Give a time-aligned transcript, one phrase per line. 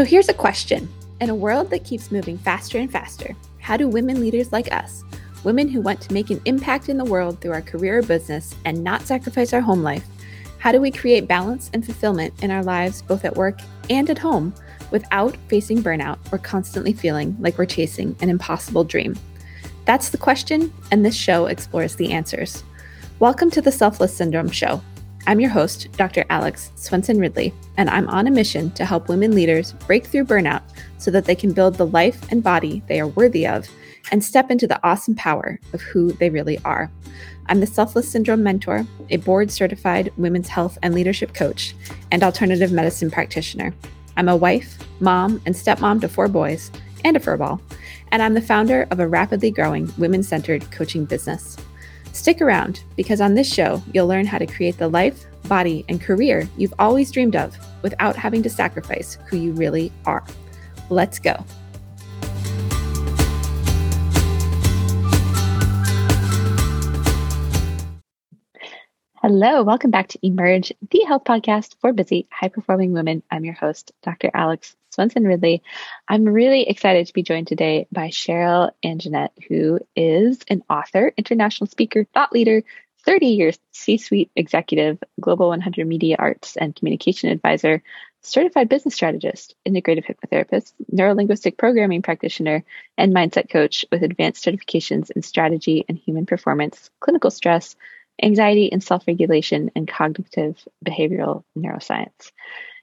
[0.00, 0.88] So here's a question
[1.20, 5.04] In a world that keeps moving faster and faster, how do women leaders like us,
[5.44, 8.54] women who want to make an impact in the world through our career or business
[8.64, 10.06] and not sacrifice our home life,
[10.56, 13.58] how do we create balance and fulfillment in our lives, both at work
[13.90, 14.54] and at home,
[14.90, 19.14] without facing burnout or constantly feeling like we're chasing an impossible dream?
[19.84, 22.64] That's the question, and this show explores the answers.
[23.18, 24.80] Welcome to the Selfless Syndrome Show.
[25.26, 26.24] I'm your host, Dr.
[26.30, 30.62] Alex Swenson Ridley, and I'm on a mission to help women leaders break through burnout
[30.96, 33.68] so that they can build the life and body they are worthy of
[34.10, 36.90] and step into the awesome power of who they really are.
[37.46, 41.74] I'm the Selfless Syndrome Mentor, a board certified women's health and leadership coach,
[42.10, 43.74] and alternative medicine practitioner.
[44.16, 46.70] I'm a wife, mom, and stepmom to four boys
[47.04, 47.60] and a furball,
[48.10, 51.58] and I'm the founder of a rapidly growing women centered coaching business.
[52.12, 56.00] Stick around because on this show, you'll learn how to create the life, body, and
[56.00, 60.24] career you've always dreamed of without having to sacrifice who you really are.
[60.90, 61.44] Let's go.
[69.22, 73.22] Hello, welcome back to Emerge, the health podcast for busy, high performing women.
[73.30, 74.30] I'm your host, Dr.
[74.32, 75.62] Alex Swenson Ridley.
[76.08, 81.68] I'm really excited to be joined today by Cheryl Anjanette, who is an author, international
[81.68, 82.62] speaker, thought leader,
[83.06, 87.82] 30 years C suite executive, Global 100 Media Arts and Communication Advisor,
[88.22, 92.62] certified business strategist, integrative hypnotherapist, neurolinguistic programming practitioner,
[92.98, 97.76] and mindset coach with advanced certifications in strategy and human performance, clinical stress
[98.22, 102.32] anxiety and self regulation, and cognitive behavioral neuroscience.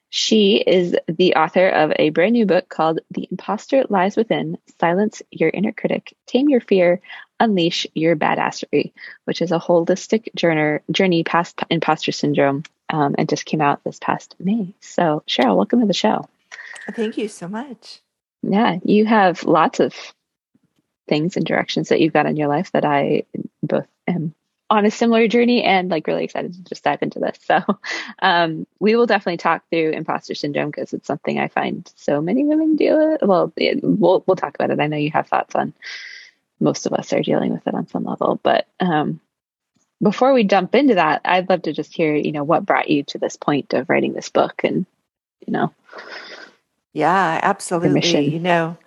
[0.10, 5.22] She is the author of a brand new book called The Imposter Lies Within Silence
[5.32, 7.02] Your Inner Critic, Tame Your Fear,
[7.40, 8.94] Unleash Your Badassery,
[9.26, 14.00] which is a holistic journey, journey past imposter syndrome um, and just came out this
[14.00, 14.74] past May.
[14.80, 16.28] So, Cheryl, welcome to the show.
[16.94, 18.00] Thank you so much.
[18.44, 19.94] Yeah, you have lots of
[21.08, 23.24] things and directions that you've got in your life that I
[23.62, 24.34] both am
[24.70, 27.38] on a similar journey and like really excited to just dive into this.
[27.44, 27.62] So
[28.22, 32.44] um, we will definitely talk through imposter syndrome because it's something I find so many
[32.44, 33.22] women deal with.
[33.22, 34.80] Well, we'll we'll talk about it.
[34.80, 35.74] I know you have thoughts on
[36.60, 39.20] most of us are dealing with it on some level, but um,
[40.02, 43.04] before we jump into that, I'd love to just hear, you know, what brought you
[43.04, 44.86] to this point of writing this book and,
[45.46, 45.74] you know.
[46.94, 48.28] Yeah, absolutely.
[48.28, 48.78] You know,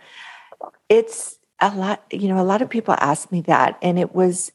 [0.88, 4.52] it's a lot, you know, a lot of people ask me that and it was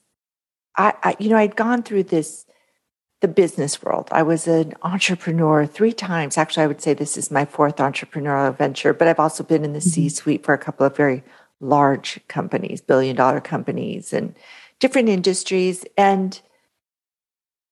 [0.78, 2.46] I, I you know, I'd gone through this
[3.22, 4.08] the business world.
[4.12, 6.38] I was an entrepreneur three times.
[6.38, 9.74] Actually, I would say this is my fourth entrepreneurial venture, but I've also been in
[9.74, 9.90] the mm-hmm.
[9.90, 11.24] C suite for a couple of very
[11.59, 14.35] large companies, billion dollar companies, and
[14.80, 15.85] different industries.
[15.97, 16.40] And,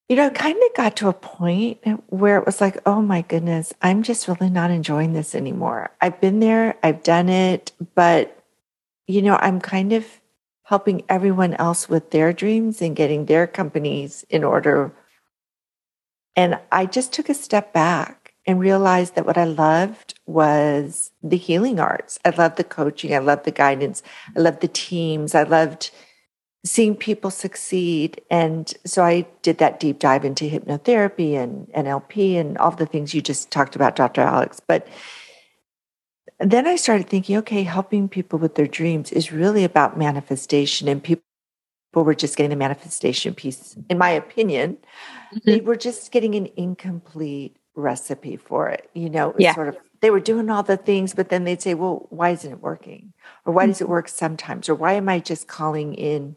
[0.08, 3.74] you know, kind of got to a point where it was like, oh my goodness,
[3.82, 5.92] I'm just really not enjoying this anymore.
[6.02, 8.44] I've been there, I've done it, but,
[9.08, 10.06] you know, I'm kind of
[10.64, 14.94] helping everyone else with their dreams and getting their companies in order.
[16.36, 21.38] And I just took a step back and realized that what I loved was the
[21.38, 22.20] healing arts.
[22.26, 23.14] I loved the coaching.
[23.14, 24.04] I loved the guidance.
[24.36, 25.36] I loved the teams.
[25.36, 25.92] I loved
[26.66, 28.22] seeing people succeed.
[28.30, 33.14] And so I did that deep dive into hypnotherapy and NLP and all the things
[33.14, 34.22] you just talked about, Dr.
[34.22, 34.62] Alex.
[34.66, 34.88] But
[36.52, 41.04] then I started thinking, okay, helping people with their dreams is really about manifestation, and
[41.04, 41.24] people
[41.94, 43.78] were just getting the manifestation piece.
[43.90, 44.78] In my opinion,
[45.34, 45.38] mm-hmm.
[45.46, 48.90] they were just getting an incomplete recipe for it.
[48.94, 49.54] You know, yeah.
[49.54, 52.52] sort of they were doing all the things, but then they'd say, well, why isn't
[52.52, 53.14] it working?
[53.46, 53.72] Or why mm-hmm.
[53.72, 54.68] does it work sometimes?
[54.68, 56.36] Or why am I just calling in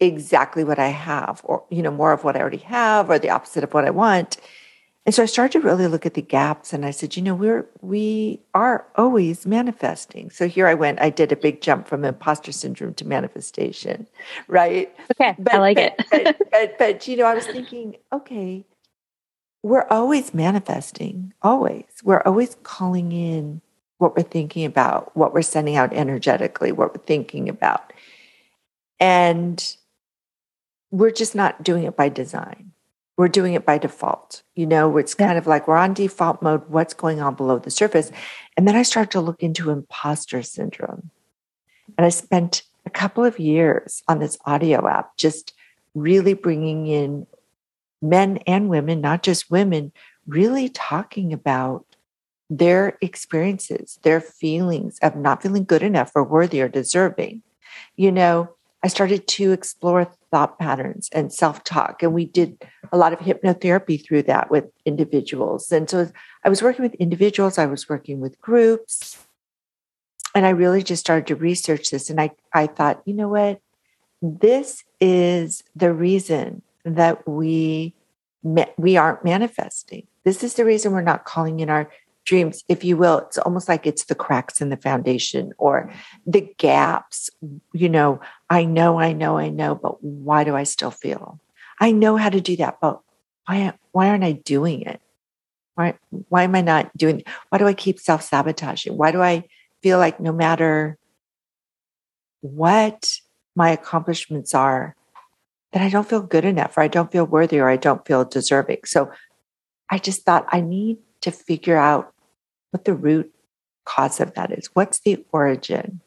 [0.00, 3.30] exactly what I have, or you know, more of what I already have, or the
[3.30, 4.36] opposite of what I want?
[5.04, 7.34] And so I started to really look at the gaps and I said, you know,
[7.34, 10.30] we're we are always manifesting.
[10.30, 14.06] So here I went, I did a big jump from imposter syndrome to manifestation,
[14.46, 14.94] right?
[15.12, 15.34] Okay.
[15.38, 16.06] But, I like but, it.
[16.10, 18.64] but, but, but you know, I was thinking, okay,
[19.64, 21.84] we're always manifesting, always.
[22.04, 23.60] We're always calling in
[23.98, 27.92] what we're thinking about, what we're sending out energetically, what we're thinking about.
[29.00, 29.76] And
[30.92, 32.72] we're just not doing it by design
[33.16, 34.42] we're doing it by default.
[34.54, 36.68] You know, it's kind of like we're on default mode.
[36.68, 38.10] What's going on below the surface?
[38.56, 41.10] And then I started to look into imposter syndrome.
[41.98, 45.52] And I spent a couple of years on this audio app, just
[45.94, 47.26] really bringing in
[48.00, 49.92] men and women, not just women,
[50.26, 51.84] really talking about
[52.48, 57.42] their experiences, their feelings of not feeling good enough or worthy or deserving.
[57.96, 62.02] You know, I started to explore thought patterns and self talk.
[62.02, 65.70] And we did a lot of hypnotherapy through that with individuals.
[65.70, 66.10] And so
[66.44, 69.24] I was working with individuals, I was working with groups.
[70.34, 72.08] And I really just started to research this.
[72.08, 73.60] And I, I thought, you know what?
[74.22, 77.94] This is the reason that we
[78.76, 80.06] we aren't manifesting.
[80.24, 81.90] This is the reason we're not calling in our
[82.24, 83.18] dreams, if you will.
[83.18, 85.92] It's almost like it's the cracks in the foundation or
[86.26, 87.30] the gaps.
[87.72, 91.40] You know, I know, I know, I know, but why do I still feel?
[91.80, 93.00] I know how to do that, but
[93.46, 95.00] why, why aren't I doing it?
[95.74, 95.94] Why,
[96.28, 97.22] why am I not doing?
[97.48, 98.96] Why do I keep self sabotaging?
[98.96, 99.48] Why do I
[99.82, 100.98] feel like no matter
[102.40, 103.16] what
[103.56, 104.94] my accomplishments are,
[105.72, 108.24] that I don't feel good enough, or I don't feel worthy, or I don't feel
[108.24, 108.80] deserving?
[108.84, 109.10] So
[109.88, 112.11] I just thought I need to figure out
[112.72, 113.32] what the root
[113.84, 114.70] cause of that is.
[114.72, 116.00] What's the origin?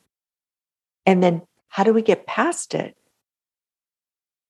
[1.05, 2.95] And then how do we get past it?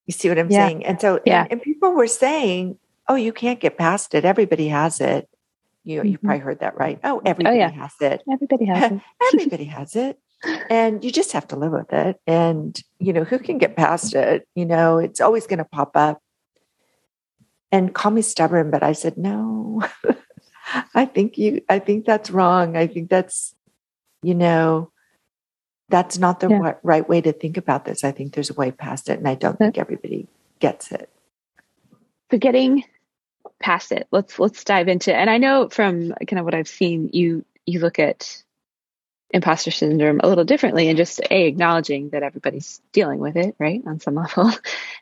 [0.05, 0.67] You see what I'm yeah.
[0.67, 0.85] saying?
[0.85, 1.43] And so, yeah.
[1.43, 2.77] and, and, people were saying,
[3.07, 4.23] oh, you can't get past it.
[4.23, 5.27] Everybody has it.
[5.83, 6.09] You, mm-hmm.
[6.09, 6.99] you probably heard that right.
[7.03, 7.71] Oh, everybody oh, yeah.
[7.71, 8.23] has it.
[8.31, 9.01] Everybody has it.
[9.33, 10.19] everybody has it.
[10.69, 12.17] And you just have to live with it.
[12.27, 14.47] And, you know, who can get past it?
[14.53, 16.21] You know, it's always going to pop up.
[17.71, 19.83] And call me stubborn, but I said, no,
[20.93, 22.75] I think you, I think that's wrong.
[22.75, 23.55] I think that's,
[24.21, 24.91] you know,
[25.89, 26.73] that's not the yeah.
[26.81, 28.03] right way to think about this.
[28.03, 29.19] I think there's a way past it.
[29.19, 30.27] And I don't think everybody
[30.59, 31.09] gets it.
[32.31, 32.83] So getting
[33.59, 35.15] past it, let's, let's dive into, it.
[35.15, 38.43] and I know from kind of what I've seen, you, you look at
[39.29, 43.81] imposter syndrome a little differently and just a acknowledging that everybody's dealing with it, right.
[43.85, 44.51] On some level.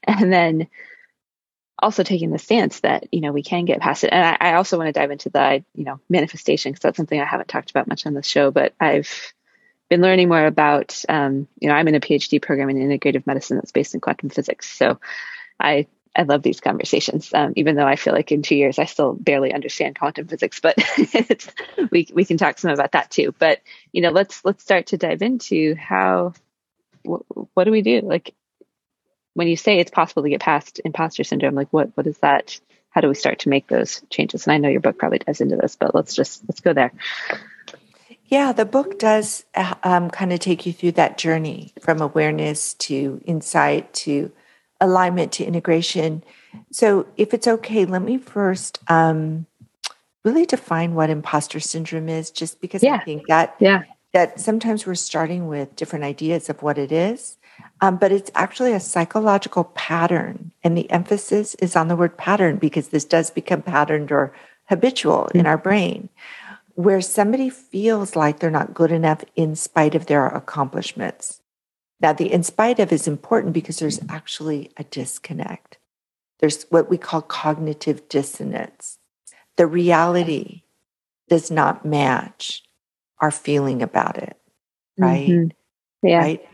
[0.03, 0.67] and then
[1.79, 4.13] also taking the stance that you know we can get past it.
[4.13, 7.19] And i, I also want to dive into the you know manifestation because that's something
[7.19, 9.33] i haven't talked about much on the show but i've
[9.89, 13.57] been learning more about um, you know i'm in a phd program in integrative medicine
[13.57, 14.99] that's based in quantum physics so
[15.59, 17.33] i i love these conversations.
[17.33, 20.59] Um, even though i feel like in two years i still barely understand quantum physics
[20.59, 20.77] but
[21.91, 23.33] we, we can talk some about that too.
[23.37, 23.61] But
[23.91, 26.33] you know let's let's start to dive into how
[27.03, 27.21] what,
[27.53, 28.01] what do we do?
[28.01, 28.33] Like
[29.33, 32.59] when you say it's possible to get past imposter syndrome, like what what is that?
[32.89, 34.45] How do we start to make those changes?
[34.45, 36.91] And I know your book probably dives into this, but let's just let's go there.
[38.25, 42.73] Yeah, the book does uh, um, kind of take you through that journey from awareness
[42.75, 44.31] to insight to
[44.79, 46.23] alignment to integration.
[46.71, 49.45] So, if it's okay, let me first um,
[50.23, 52.95] really define what imposter syndrome is, just because yeah.
[52.95, 53.83] I think that yeah.
[54.13, 57.37] that sometimes we're starting with different ideas of what it is.
[57.81, 60.51] Um, but it's actually a psychological pattern.
[60.63, 64.33] And the emphasis is on the word pattern because this does become patterned or
[64.65, 65.39] habitual mm-hmm.
[65.39, 66.09] in our brain,
[66.75, 71.41] where somebody feels like they're not good enough in spite of their accomplishments.
[71.99, 75.77] Now, the in spite of is important because there's actually a disconnect.
[76.39, 78.97] There's what we call cognitive dissonance.
[79.55, 80.63] The reality
[81.29, 82.63] does not match
[83.19, 84.37] our feeling about it,
[84.97, 85.29] right?
[85.29, 86.07] Mm-hmm.
[86.07, 86.19] Yeah.
[86.19, 86.47] Right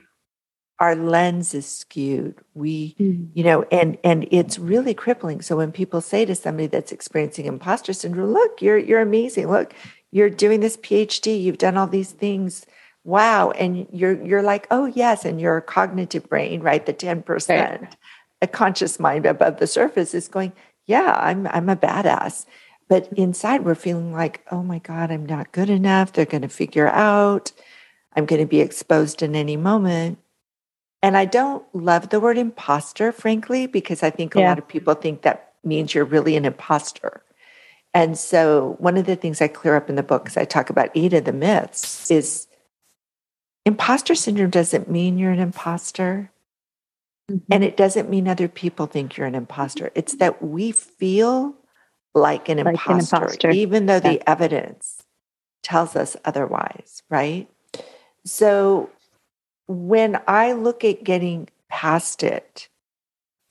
[0.79, 2.35] our lens is skewed.
[2.53, 3.29] We mm.
[3.33, 5.41] you know and and it's really crippling.
[5.41, 9.49] So when people say to somebody that's experiencing imposter syndrome look you're you're amazing.
[9.49, 9.73] Look
[10.11, 12.65] you're doing this phd you've done all these things.
[13.03, 13.51] Wow.
[13.51, 15.25] And you're you're like oh yes.
[15.25, 17.97] And your cognitive brain right the 10% right.
[18.41, 20.53] a conscious mind above the surface is going
[20.87, 22.45] yeah i'm i'm a badass.
[22.87, 26.13] But inside we're feeling like oh my god i'm not good enough.
[26.13, 27.51] They're going to figure out.
[28.15, 30.17] I'm going to be exposed in any moment
[31.01, 34.49] and I don't love the word imposter, frankly, because I think a yeah.
[34.49, 37.23] lot of people think that means you're really an imposter.
[37.93, 40.69] And so, one of the things I clear up in the book, as I talk
[40.69, 42.47] about eight of the myths, is
[43.65, 46.31] imposter syndrome doesn't mean you're an imposter.
[47.31, 47.51] Mm-hmm.
[47.51, 49.91] And it doesn't mean other people think you're an imposter.
[49.95, 51.55] It's that we feel
[52.13, 54.11] like an, like imposter, an imposter, even though yeah.
[54.11, 55.03] the evidence
[55.63, 57.49] tells us otherwise, right?
[58.25, 58.89] So,
[59.69, 62.67] when I look at getting past it,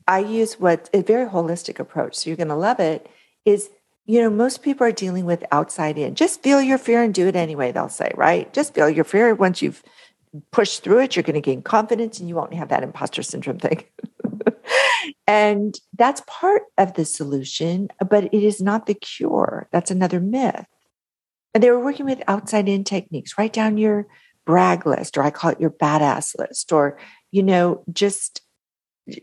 [0.08, 2.16] I use what a very holistic approach.
[2.16, 3.08] So you're going to love it.
[3.44, 3.70] Is
[4.04, 6.16] you know most people are dealing with outside in.
[6.16, 7.70] Just feel your fear and do it anyway.
[7.70, 8.52] They'll say right.
[8.52, 9.32] Just feel your fear.
[9.34, 9.82] Once you've
[10.50, 13.58] pushed through it, you're going to gain confidence, and you won't have that imposter syndrome
[13.58, 13.84] thing.
[15.26, 19.68] and that's part of the solution, but it is not the cure.
[19.70, 20.66] That's another myth.
[21.54, 23.38] And they were working with outside in techniques.
[23.38, 24.06] Write down your
[24.48, 26.98] brag list, or I call it your badass list, or,
[27.30, 28.40] you know, just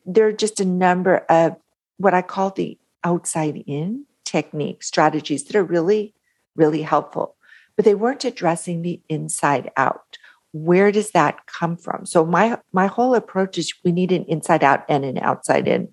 [0.06, 1.56] there are just a number of
[1.98, 6.14] what I call the outside in techniques, strategies that are really,
[6.56, 7.38] really helpful.
[7.76, 10.18] But they weren't addressing the inside out.
[10.52, 12.06] where does that come from?
[12.06, 15.90] So my my whole approach is we need an inside out and an outside in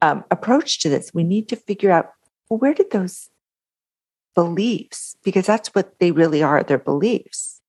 [0.00, 1.12] um, approach to this.
[1.12, 2.06] We need to figure out
[2.48, 3.28] well, where did those
[4.34, 7.59] beliefs, because that's what they really are, their beliefs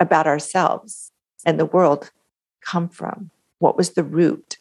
[0.00, 1.12] about ourselves
[1.46, 2.10] and the world
[2.60, 3.30] come from?
[3.58, 4.56] What was the root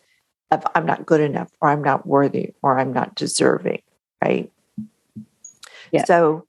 [0.51, 3.81] of I'm not good enough or I'm not worthy or I'm not deserving,
[4.23, 4.51] right?
[5.91, 6.05] Yeah.
[6.05, 6.45] So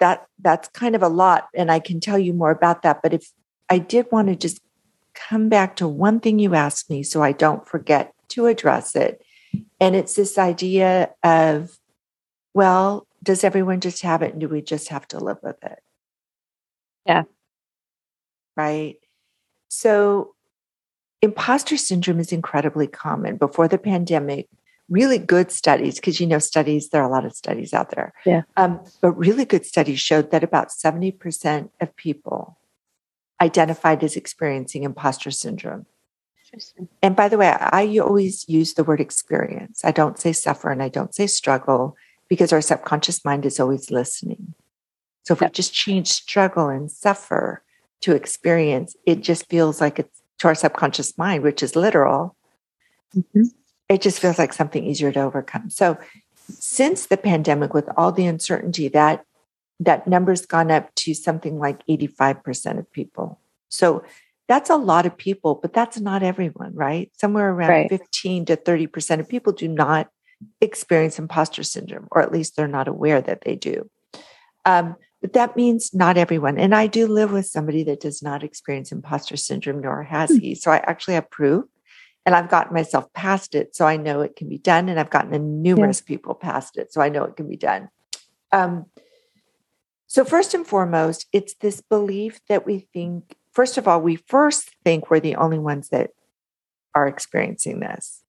[0.00, 3.14] that that's kind of a lot and I can tell you more about that, but
[3.14, 3.32] if
[3.70, 4.60] I did want to just
[5.14, 9.22] come back to one thing you asked me so I don't forget to address it.
[9.80, 11.78] And it's this idea of
[12.52, 15.80] well, does everyone just have it and do we just have to live with it?
[17.06, 17.24] Yeah.
[18.56, 18.96] Right.
[19.68, 20.34] So,
[21.22, 23.36] imposter syndrome is incredibly common.
[23.36, 24.48] Before the pandemic,
[24.88, 28.12] really good studies, because you know, studies, there are a lot of studies out there.
[28.24, 28.42] Yeah.
[28.56, 32.58] Um, but really good studies showed that about 70% of people
[33.40, 35.86] identified as experiencing imposter syndrome.
[37.02, 39.84] And by the way, I always use the word experience.
[39.84, 41.96] I don't say suffer and I don't say struggle
[42.28, 44.54] because our subconscious mind is always listening.
[45.24, 47.62] So if we just change struggle and suffer
[48.02, 52.36] to experience, it just feels like it's to our subconscious mind, which is literal.
[53.16, 53.44] Mm-hmm.
[53.88, 55.70] It just feels like something easier to overcome.
[55.70, 55.98] So
[56.48, 59.24] since the pandemic, with all the uncertainty, that
[59.80, 63.40] that number's gone up to something like 85% of people.
[63.68, 64.04] So
[64.46, 67.10] that's a lot of people, but that's not everyone, right?
[67.16, 67.88] Somewhere around right.
[67.88, 70.10] 15 to 30% of people do not
[70.60, 73.90] experience imposter syndrome, or at least they're not aware that they do.
[74.64, 76.58] Um, but that means not everyone.
[76.58, 80.36] And I do live with somebody that does not experience imposter syndrome, nor has hmm.
[80.36, 80.54] he.
[80.54, 81.64] So I actually have proof
[82.26, 83.74] and I've gotten myself past it.
[83.74, 84.90] So I know it can be done.
[84.90, 86.08] And I've gotten numerous yeah.
[86.08, 86.92] people past it.
[86.92, 87.88] So I know it can be done.
[88.52, 88.84] Um,
[90.06, 94.72] so, first and foremost, it's this belief that we think, first of all, we first
[94.84, 96.10] think we're the only ones that
[96.94, 98.23] are experiencing this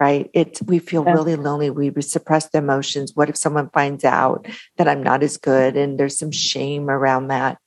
[0.00, 0.30] right?
[0.34, 1.12] It's we feel yeah.
[1.12, 1.70] really lonely.
[1.70, 3.12] We suppress the emotions.
[3.14, 4.46] What if someone finds out
[4.76, 5.76] that I'm not as good?
[5.76, 7.58] And there's some shame around that.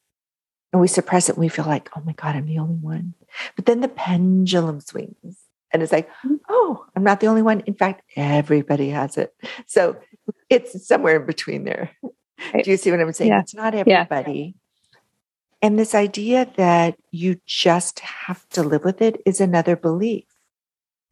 [0.73, 3.13] And we suppress it and we feel like, oh my God, I'm the only one.
[3.55, 5.37] But then the pendulum swings
[5.71, 6.35] and it's like, mm-hmm.
[6.49, 7.61] oh, I'm not the only one.
[7.61, 9.33] In fact, everybody has it.
[9.65, 9.97] So
[10.49, 11.91] it's somewhere in between there.
[12.53, 12.63] Right.
[12.63, 13.31] Do you see what I'm saying?
[13.31, 13.39] Yeah.
[13.41, 14.55] It's not everybody.
[14.55, 14.97] Yeah.
[15.61, 20.25] And this idea that you just have to live with it is another belief.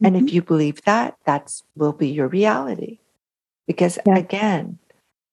[0.03, 0.27] And mm-hmm.
[0.27, 2.99] if you believe that, that's will be your reality.
[3.67, 4.17] Because yeah.
[4.17, 4.79] again,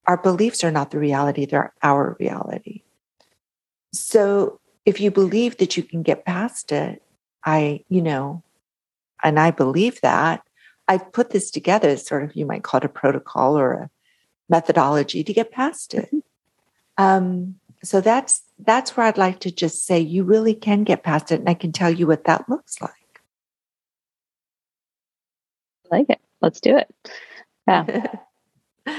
[0.07, 2.83] our beliefs are not the reality, they're our reality.
[3.93, 7.03] So if you believe that you can get past it,
[7.45, 8.43] I, you know,
[9.23, 10.43] and I believe that,
[10.89, 13.91] I've put this together as sort of, you might call it a protocol or a
[14.49, 16.07] methodology to get past it.
[16.07, 16.19] Mm-hmm.
[16.99, 21.33] Um, so that's that's where I'd like to just say you really can get past
[21.33, 23.02] it, and I can tell you what that looks like
[25.93, 26.21] like it.
[26.41, 26.93] Let's do it.
[27.69, 28.07] Yeah.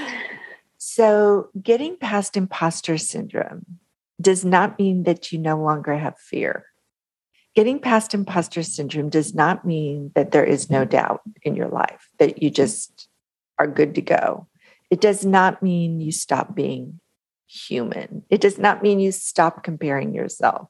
[0.78, 3.66] so, getting past imposter syndrome
[4.20, 6.66] does not mean that you no longer have fear.
[7.54, 12.08] Getting past imposter syndrome does not mean that there is no doubt in your life,
[12.18, 13.08] that you just
[13.58, 14.48] are good to go.
[14.90, 17.00] It does not mean you stop being
[17.46, 18.24] human.
[18.30, 20.68] It does not mean you stop comparing yourself.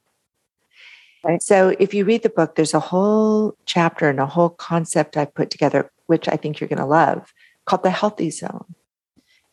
[1.23, 1.41] Right.
[1.41, 5.25] So if you read the book, there's a whole chapter and a whole concept I
[5.25, 7.33] put together, which I think you're going to love,
[7.65, 8.75] called the healthy zone.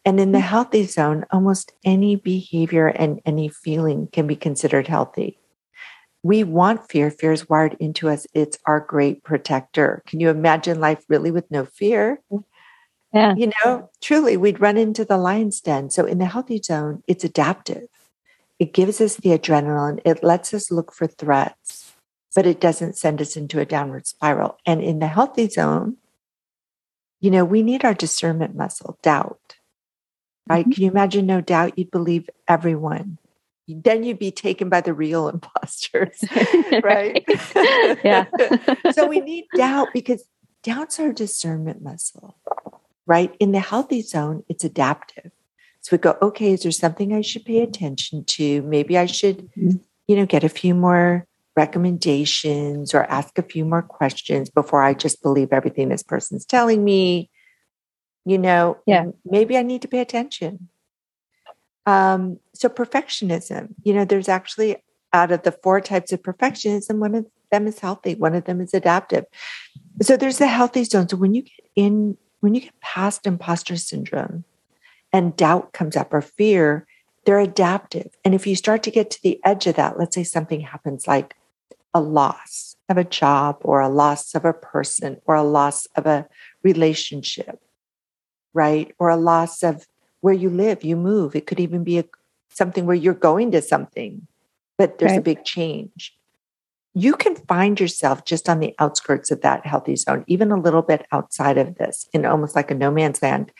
[0.05, 0.43] And in the mm.
[0.43, 5.39] healthy zone, almost any behavior and any feeling can be considered healthy.
[6.25, 7.11] We want fear.
[7.11, 8.27] Fear is wired into us.
[8.33, 10.03] It's our great protector.
[10.07, 12.21] Can you imagine life really with no fear?
[13.13, 13.35] Yeah.
[13.37, 15.91] You know, truly, we'd run into the lion's den.
[15.91, 17.89] So in the healthy zone, it's adaptive.
[18.59, 21.93] It gives us the adrenaline, it lets us look for threats,
[22.35, 24.59] but it doesn't send us into a downward spiral.
[24.65, 25.97] And in the healthy zone,
[27.23, 29.57] you know, we need our discernment muscle, doubt,
[30.49, 30.65] right?
[30.65, 30.73] Mm-hmm.
[30.73, 31.79] Can you imagine no doubt?
[31.79, 33.19] You'd believe everyone.
[33.69, 36.23] Then you'd be taken by the real imposters,
[36.83, 37.25] right?
[38.05, 38.27] yeah.
[38.93, 40.25] so we need doubt because
[40.65, 42.37] doubt's our discernment muscle,
[43.07, 43.35] right?
[43.39, 45.31] In the healthy zone, it's adaptive.
[45.81, 48.63] So we go, okay, is there something I should pay attention to?
[48.63, 49.77] Maybe I should, mm-hmm.
[50.09, 51.27] you know, get a few more
[51.57, 56.85] recommendations or ask a few more questions before I just believe everything this person's telling
[56.85, 57.31] me.
[58.25, 59.07] You know, yeah.
[59.25, 60.69] maybe I need to pay attention.
[61.87, 64.77] Um, so perfectionism, you know, there's actually
[65.13, 68.61] out of the four types of perfectionism, one of them is healthy, one of them
[68.61, 69.25] is adaptive.
[70.01, 71.09] So there's a healthy zone.
[71.09, 74.45] So when you get in, when you get past imposter syndrome,
[75.13, 76.87] and doubt comes up or fear,
[77.25, 78.09] they're adaptive.
[78.25, 81.07] And if you start to get to the edge of that, let's say something happens
[81.07, 81.35] like
[81.95, 86.07] a loss of a job or a loss of a person or a loss of
[86.07, 86.27] a
[86.63, 87.61] relationship,
[88.55, 88.95] right?
[88.99, 89.87] Or a loss of
[90.21, 91.35] where you live, you move.
[91.35, 92.05] It could even be a,
[92.51, 94.27] something where you're going to something,
[94.79, 95.19] but there's right.
[95.19, 96.15] a big change.
[96.95, 100.83] You can find yourself just on the outskirts of that healthy zone, even a little
[100.83, 103.51] bit outside of this, in almost like a no man's land.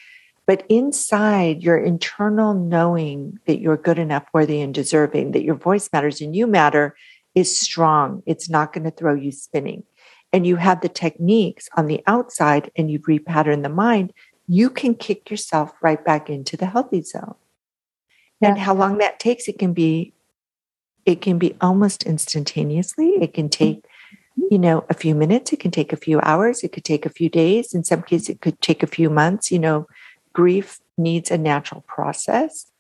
[0.47, 5.89] But inside your internal knowing that you're good enough, worthy, and deserving, that your voice
[5.93, 6.95] matters and you matter
[7.35, 8.23] is strong.
[8.27, 9.85] It's not going to throw you spinning.
[10.33, 14.13] And you have the techniques on the outside and you've repatterned the mind,
[14.49, 17.35] you can kick yourself right back into the healthy zone.
[18.41, 18.51] Yeah.
[18.51, 20.15] And how long that takes, it can be,
[21.05, 23.11] it can be almost instantaneously.
[23.21, 23.65] It can mm-hmm.
[23.65, 23.85] take,
[24.51, 25.53] you know, a few minutes.
[25.53, 26.63] It can take a few hours.
[26.63, 27.75] It could take a few days.
[27.75, 29.53] In some cases, it could take a few months.
[29.53, 29.87] You know,
[30.33, 32.72] grief needs a natural process.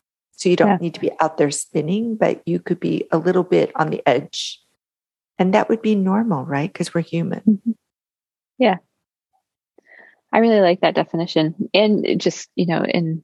[0.43, 0.79] So you don't yeah.
[0.81, 4.03] need to be out there spinning, but you could be a little bit on the
[4.05, 4.61] edge.
[5.39, 6.71] And that would be normal, right?
[6.71, 7.43] Because we're human.
[7.49, 7.71] Mm-hmm.
[8.59, 8.79] Yeah.
[10.33, 11.71] I really like that definition.
[11.73, 13.23] And just, you know, in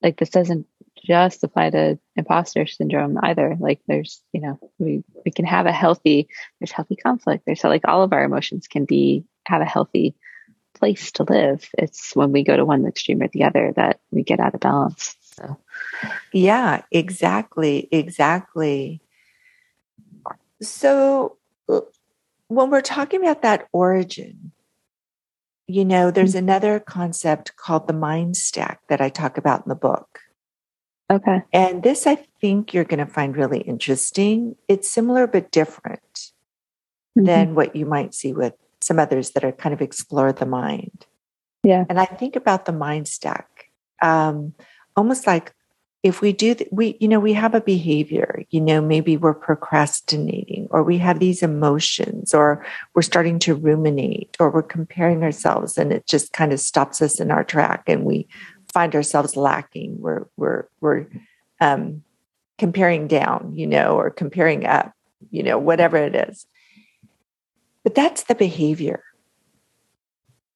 [0.00, 0.66] like this doesn't
[1.04, 3.54] just apply to imposter syndrome either.
[3.60, 6.28] Like there's, you know, we we can have a healthy,
[6.60, 7.44] there's healthy conflict.
[7.44, 10.14] There's like all of our emotions can be have a healthy
[10.74, 11.68] place to live.
[11.76, 14.60] It's when we go to one extreme or the other that we get out of
[14.60, 15.14] balance.
[15.38, 15.56] So
[16.32, 19.00] yeah, exactly, exactly.
[20.60, 21.36] So
[21.68, 21.80] uh,
[22.48, 24.52] when we're talking about that origin,
[25.66, 26.48] you know, there's mm-hmm.
[26.48, 30.20] another concept called the mind stack that I talk about in the book.
[31.10, 31.42] Okay.
[31.52, 34.56] And this I think you're going to find really interesting.
[34.66, 36.32] It's similar but different
[37.16, 37.24] mm-hmm.
[37.24, 41.06] than what you might see with some others that are kind of explore the mind.
[41.62, 41.84] Yeah.
[41.88, 43.70] And I think about the mind stack
[44.02, 44.54] um,
[44.98, 45.54] almost like
[46.02, 49.34] if we do th- we you know we have a behavior you know maybe we're
[49.34, 52.64] procrastinating or we have these emotions or
[52.94, 57.18] we're starting to ruminate or we're comparing ourselves and it just kind of stops us
[57.18, 58.28] in our track and we
[58.72, 60.00] find ourselves lacking.
[60.00, 61.06] We're we're we're
[61.60, 62.02] um,
[62.58, 64.92] comparing down you know or comparing up
[65.30, 66.46] you know whatever it is.
[67.84, 69.02] But that's the behavior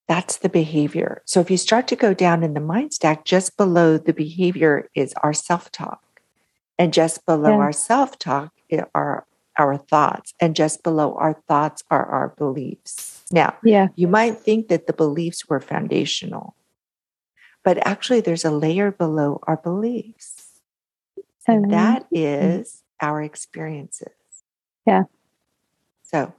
[0.07, 1.21] that's the behavior.
[1.25, 4.89] So if you start to go down in the mind stack, just below the behavior
[4.95, 6.01] is our self talk.
[6.77, 7.57] And just below yeah.
[7.57, 8.51] our self talk
[8.93, 9.25] are
[9.57, 10.33] our thoughts.
[10.39, 13.23] And just below our thoughts are our beliefs.
[13.31, 13.87] Now, yeah.
[13.95, 16.55] you might think that the beliefs were foundational,
[17.63, 20.59] but actually, there's a layer below our beliefs.
[21.47, 24.09] And that is our experiences.
[24.85, 25.03] Yeah.
[26.03, 26.33] So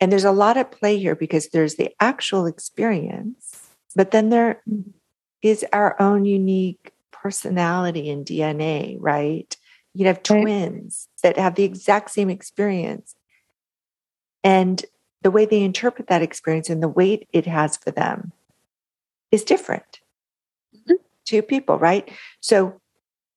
[0.00, 4.62] and there's a lot at play here because there's the actual experience, but then there
[5.42, 9.56] is our own unique personality and DNA, right?
[9.94, 11.34] You'd have twins right.
[11.34, 13.14] that have the exact same experience.
[14.44, 14.84] And
[15.22, 18.32] the way they interpret that experience and the weight it has for them
[19.32, 20.00] is different.
[20.74, 20.94] Mm-hmm.
[21.24, 22.08] Two people, right?
[22.40, 22.80] So,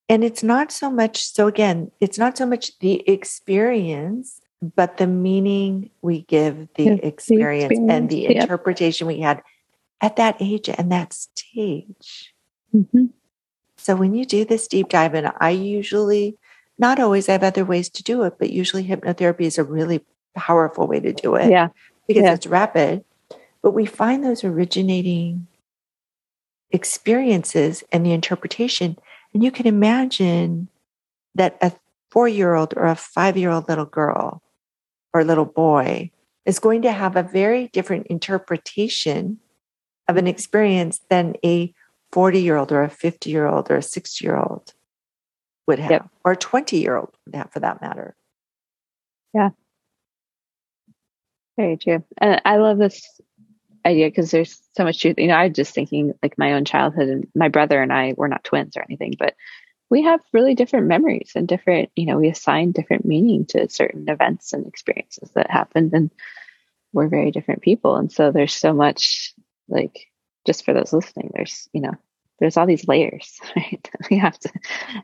[0.07, 5.07] and it's not so much, so again, it's not so much the experience but the
[5.07, 8.41] meaning we give the, yeah, experience, the experience, and the yeah.
[8.43, 9.41] interpretation we had
[10.01, 12.33] at that age and that stage.
[12.73, 13.05] Mm-hmm.
[13.77, 16.37] So when you do this deep dive, and I usually,
[16.77, 20.05] not always, I have other ways to do it, but usually hypnotherapy is a really
[20.35, 21.49] powerful way to do it.
[21.49, 21.69] Yeah.
[22.07, 22.33] Because yeah.
[22.33, 23.03] it's rapid.
[23.63, 25.47] But we find those originating
[26.69, 28.97] experiences and the interpretation.
[29.33, 30.67] And you can imagine
[31.33, 31.71] that a
[32.11, 34.41] four year old or a five year old little girl
[35.13, 36.11] or little boy
[36.45, 39.39] is going to have a very different interpretation
[40.07, 41.73] of an experience than a
[42.11, 44.73] 40 year old or a 50 year old or a 60 year old
[45.67, 46.09] would have, yep.
[46.25, 48.15] or a 20 year old would have for that matter.
[49.33, 49.49] Yeah.
[51.57, 52.03] Very true.
[52.17, 53.21] And I love this
[53.85, 55.15] idea because there's so much truth.
[55.17, 58.13] You know, I was just thinking like my own childhood and my brother and I
[58.17, 59.35] were not twins or anything, but
[59.91, 64.05] we have really different memories and different, you know, we assign different meaning to certain
[64.07, 66.09] events and experiences that happened and
[66.93, 67.97] we're very different people.
[67.97, 69.33] And so there's so much
[69.67, 70.07] like
[70.47, 71.91] just for those listening, there's, you know,
[72.39, 73.89] there's all these layers, right?
[74.09, 74.49] we have to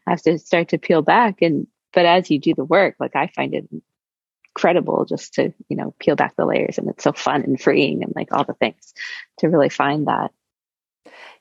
[0.08, 3.28] have to start to peel back and but as you do the work, like I
[3.28, 3.68] find it
[4.56, 8.04] incredible just to, you know, peel back the layers and it's so fun and freeing
[8.04, 8.94] and like all the things
[9.40, 10.32] to really find that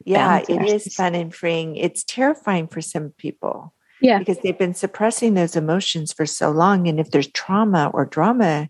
[0.04, 1.76] yeah, it is fun and freeing.
[1.76, 3.72] It's terrifying for some people.
[4.00, 4.18] Yeah.
[4.18, 6.86] Because they've been suppressing those emotions for so long.
[6.86, 8.68] And if there's trauma or drama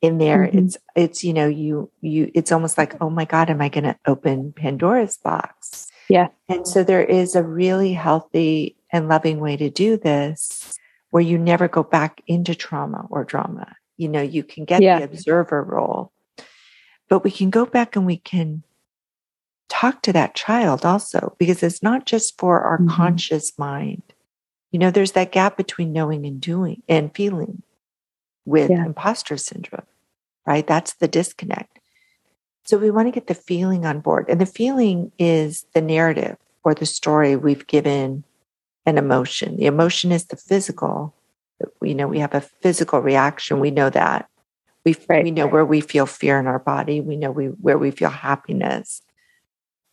[0.00, 0.58] in there, mm-hmm.
[0.58, 3.98] it's it's, you know, you you it's almost like, oh my God, am I gonna
[4.06, 5.88] open Pandora's box?
[6.08, 6.28] Yeah.
[6.48, 10.78] And so there is a really healthy and loving way to do this
[11.10, 13.76] where you never go back into trauma or drama.
[13.96, 14.98] You know, you can get yeah.
[14.98, 16.12] the observer role,
[17.08, 18.62] but we can go back and we can
[19.74, 22.90] talk to that child also, because it's not just for our mm-hmm.
[22.90, 24.02] conscious mind.
[24.70, 27.62] You know, there's that gap between knowing and doing and feeling
[28.44, 28.84] with yeah.
[28.84, 29.86] imposter syndrome,
[30.46, 30.66] right?
[30.66, 31.78] That's the disconnect.
[32.64, 34.26] So we want to get the feeling on board.
[34.28, 38.24] And the feeling is the narrative or the story we've given
[38.86, 39.56] an emotion.
[39.56, 41.14] The emotion is the physical.
[41.82, 43.60] You know, we have a physical reaction.
[43.60, 44.28] We know that.
[44.84, 45.52] We, right, we know right.
[45.52, 47.00] where we feel fear in our body.
[47.00, 49.02] We know we, where we feel happiness.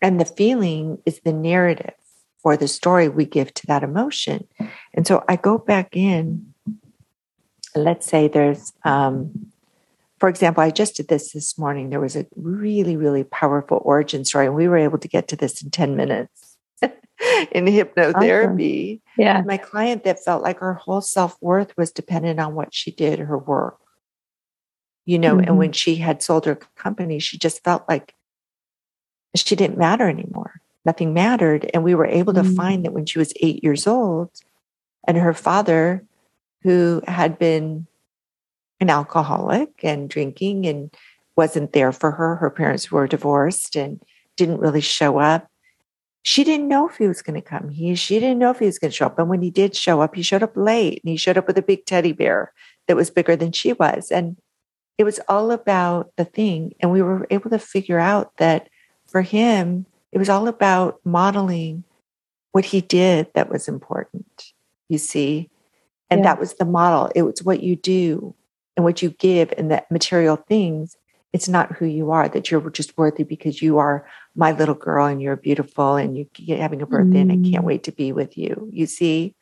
[0.01, 1.93] And the feeling is the narrative
[2.41, 4.47] for the story we give to that emotion.
[4.93, 6.53] And so I go back in.
[7.75, 9.51] Let's say there's, um,
[10.19, 11.89] for example, I just did this this morning.
[11.89, 15.35] There was a really, really powerful origin story, and we were able to get to
[15.37, 18.95] this in 10 minutes in hypnotherapy.
[18.95, 19.01] Awesome.
[19.17, 19.41] Yeah.
[19.45, 23.19] My client that felt like her whole self worth was dependent on what she did,
[23.19, 23.77] her work.
[25.05, 25.47] You know, mm-hmm.
[25.47, 28.13] and when she had sold her company, she just felt like
[29.35, 30.61] she didn't matter anymore.
[30.85, 31.69] Nothing mattered.
[31.73, 32.55] And we were able to mm.
[32.55, 34.29] find that when she was eight years old,
[35.07, 36.03] and her father,
[36.63, 37.87] who had been
[38.79, 40.93] an alcoholic and drinking and
[41.35, 44.01] wasn't there for her, her parents were divorced and
[44.37, 45.47] didn't really show up.
[46.23, 47.69] She didn't know if he was going to come.
[47.69, 49.17] He, she didn't know if he was going to show up.
[49.17, 51.57] And when he did show up, he showed up late and he showed up with
[51.57, 52.53] a big teddy bear
[52.87, 54.11] that was bigger than she was.
[54.11, 54.37] And
[54.97, 56.73] it was all about the thing.
[56.79, 58.69] And we were able to figure out that
[59.11, 61.83] for him, it was all about modeling
[62.53, 64.53] what he did that was important,
[64.89, 65.49] you see?
[66.09, 66.31] And yeah.
[66.31, 67.11] that was the model.
[67.13, 68.33] It was what you do
[68.75, 70.97] and what you give and the material things.
[71.33, 75.05] It's not who you are, that you're just worthy because you are my little girl
[75.05, 77.21] and you're beautiful and you're having a birthday mm.
[77.21, 77.67] and I can't mm.
[77.67, 79.35] wait to be with you, you see?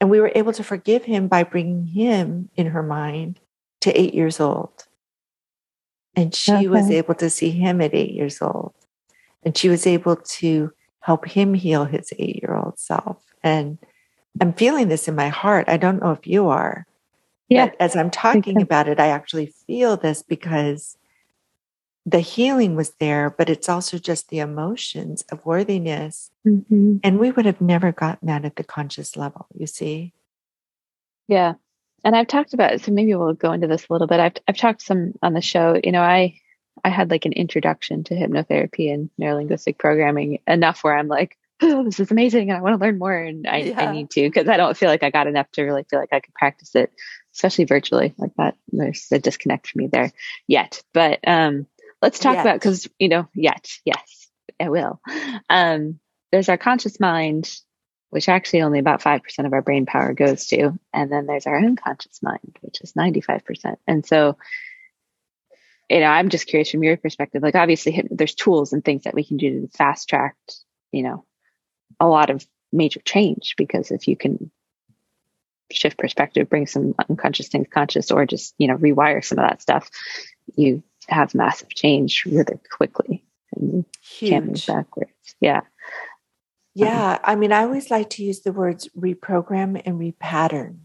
[0.00, 3.38] And we were able to forgive him by bringing him in her mind
[3.82, 4.86] to eight years old.
[6.16, 6.68] And she okay.
[6.68, 8.72] was able to see him at eight years old
[9.42, 13.18] and she was able to help him heal his eight year old self.
[13.42, 13.78] And
[14.40, 15.68] I'm feeling this in my heart.
[15.68, 16.86] I don't know if you are.
[17.48, 17.66] Yeah.
[17.66, 20.96] But as I'm talking about it, I actually feel this because
[22.06, 26.30] the healing was there, but it's also just the emotions of worthiness.
[26.46, 26.98] Mm-hmm.
[27.02, 30.12] And we would have never gotten that at the conscious level, you see?
[31.28, 31.54] Yeah.
[32.02, 34.20] And I've talked about it, so maybe we'll go into this a little bit.
[34.20, 35.78] I've I've talked some on the show.
[35.84, 36.40] You know, I
[36.84, 41.84] I had like an introduction to hypnotherapy and neurolinguistic programming enough where I'm like, oh,
[41.84, 43.88] this is amazing and I want to learn more and I, yeah.
[43.88, 46.12] I need to because I don't feel like I got enough to really feel like
[46.12, 46.90] I could practice it,
[47.34, 48.56] especially virtually like that.
[48.72, 50.12] There's a disconnect for me there
[50.46, 50.82] yet.
[50.94, 51.66] But um,
[52.00, 52.42] let's talk yet.
[52.42, 54.28] about because you know, yet, yes,
[54.60, 55.00] I will.
[55.48, 55.98] Um,
[56.32, 57.52] there's our conscious mind,
[58.10, 60.78] which actually only about 5% of our brain power goes to.
[60.92, 63.76] And then there's our unconscious mind, which is 95%.
[63.86, 64.36] And so
[65.90, 67.42] you know, I'm just curious from your perspective.
[67.42, 70.36] Like, obviously, there's tools and things that we can do to fast track,
[70.92, 71.24] you know,
[71.98, 73.54] a lot of major change.
[73.58, 74.52] Because if you can
[75.72, 79.62] shift perspective, bring some unconscious things conscious, or just you know rewire some of that
[79.62, 79.90] stuff,
[80.54, 83.24] you have massive change really quickly.
[83.56, 84.30] And Huge.
[84.30, 85.34] can't move backwards.
[85.40, 85.62] Yeah.
[86.72, 87.14] Yeah.
[87.14, 90.78] Um, I mean, I always like to use the words reprogram and repattern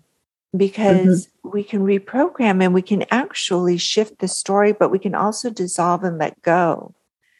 [0.58, 1.50] because mm-hmm.
[1.50, 6.04] we can reprogram and we can actually shift the story, but we can also dissolve
[6.04, 6.94] and let go.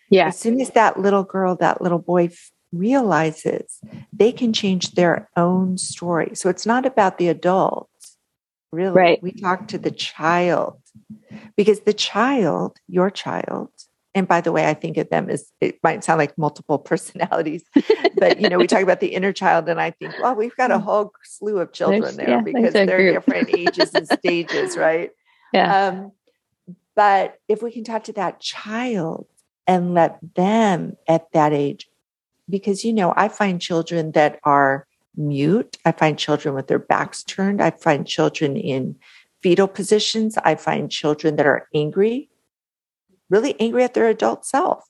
[0.10, 0.28] Yeah.
[0.28, 3.80] As soon as that little girl, that little boy f- realizes
[4.14, 6.32] they can change their own story.
[6.36, 8.18] So it's not about the adults,
[8.72, 8.96] really.
[8.96, 9.24] Right.
[9.24, 10.80] We talk to the child
[11.56, 13.70] because the child, your child,
[14.16, 17.64] and by the way, I think of them as it might sound like multiple personalities,
[18.18, 20.72] but you know, we talk about the inner child, and I think, well, we've got
[20.72, 20.82] a mm.
[20.82, 23.16] whole slew of children there's, there yeah, because they're group.
[23.16, 25.12] different ages and stages, right?
[25.54, 25.88] Yeah.
[25.88, 26.12] Um,
[26.96, 29.28] but if we can talk to that child
[29.68, 31.90] and let them at that age,
[32.50, 37.22] because you know, I find children that are mute, I find children with their backs
[37.22, 38.96] turned, I find children in
[39.42, 42.30] fetal positions, I find children that are angry
[43.30, 44.86] really angry at their adult self.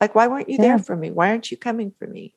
[0.00, 0.62] Like, why weren't you yeah.
[0.62, 1.10] there for me?
[1.10, 2.34] Why aren't you coming for me?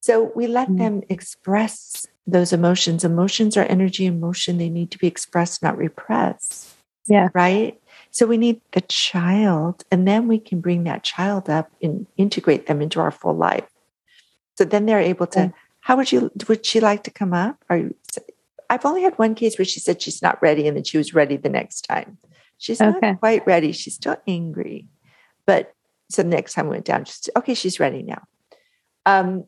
[0.00, 0.78] So we let mm-hmm.
[0.78, 3.04] them express those emotions.
[3.04, 4.58] Emotions are energy emotion.
[4.58, 6.74] They need to be expressed, not repressed.
[7.06, 7.28] Yeah.
[7.34, 7.80] Right.
[8.10, 12.66] So we need the child, and then we can bring that child up and integrate
[12.66, 13.66] them into our full life.
[14.58, 15.40] So then they're able to.
[15.40, 15.50] Yeah.
[15.80, 16.30] How would you?
[16.48, 17.56] Would she like to come up?
[17.70, 17.94] Are you?
[18.70, 21.14] I've only had one case where she said she's not ready, and then she was
[21.14, 22.18] ready the next time.
[22.62, 23.10] She's okay.
[23.10, 23.72] not quite ready.
[23.72, 24.86] She's still angry.
[25.46, 25.74] But
[26.08, 28.22] so the next time we went down, she's okay, she's ready now.
[29.04, 29.46] Um,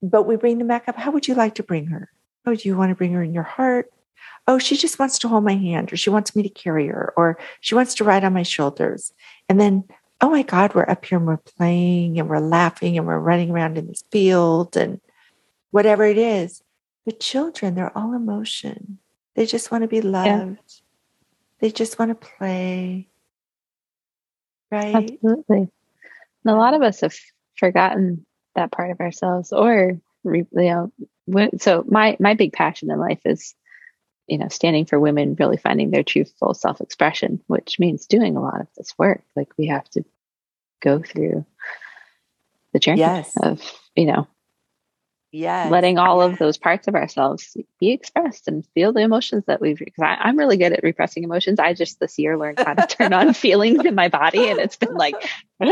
[0.00, 0.94] but we bring them back up.
[0.94, 2.12] How would you like to bring her?
[2.46, 3.92] Oh, do you want to bring her in your heart?
[4.46, 7.12] Oh, she just wants to hold my hand, or she wants me to carry her,
[7.16, 9.12] or she wants to ride on my shoulders.
[9.48, 9.82] And then,
[10.20, 13.50] oh my God, we're up here and we're playing and we're laughing and we're running
[13.50, 15.00] around in this field and
[15.72, 16.62] whatever it is.
[17.04, 18.98] But children, they're all emotion.
[19.34, 20.28] They just want to be loved.
[20.28, 20.87] Yeah.
[21.60, 23.08] They just want to play.
[24.70, 24.94] Right?
[24.94, 25.68] Absolutely.
[26.44, 27.16] And a lot of us have
[27.56, 30.92] forgotten that part of ourselves or you know
[31.58, 33.54] so my my big passion in life is
[34.26, 38.42] you know standing for women really finding their true full self-expression which means doing a
[38.42, 40.04] lot of this work like we have to
[40.80, 41.44] go through
[42.72, 43.32] the journey yes.
[43.42, 43.60] of
[43.94, 44.26] you know
[45.30, 49.60] yeah letting all of those parts of ourselves be expressed and feel the emotions that
[49.60, 51.58] we've because I, am really good at repressing emotions.
[51.58, 54.76] I just this year learned how to turn on feelings in my body and it's
[54.76, 55.14] been like
[55.60, 55.68] um,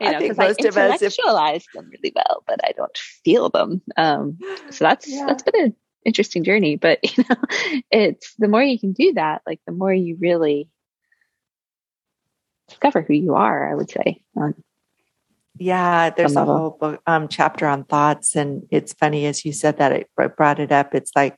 [0.00, 3.82] you know because I, I intellectualize if- them really well but i don't feel them.
[3.96, 4.38] Um,
[4.70, 5.26] so that's yeah.
[5.26, 7.36] that's been an interesting journey but you know
[7.90, 10.70] it's the more you can do that like the more you really
[12.68, 14.54] discover who you are i would say um,
[15.58, 19.78] yeah, there's a whole book, um, chapter on thoughts, and it's funny as you said
[19.78, 20.94] that I brought it up.
[20.94, 21.36] It's like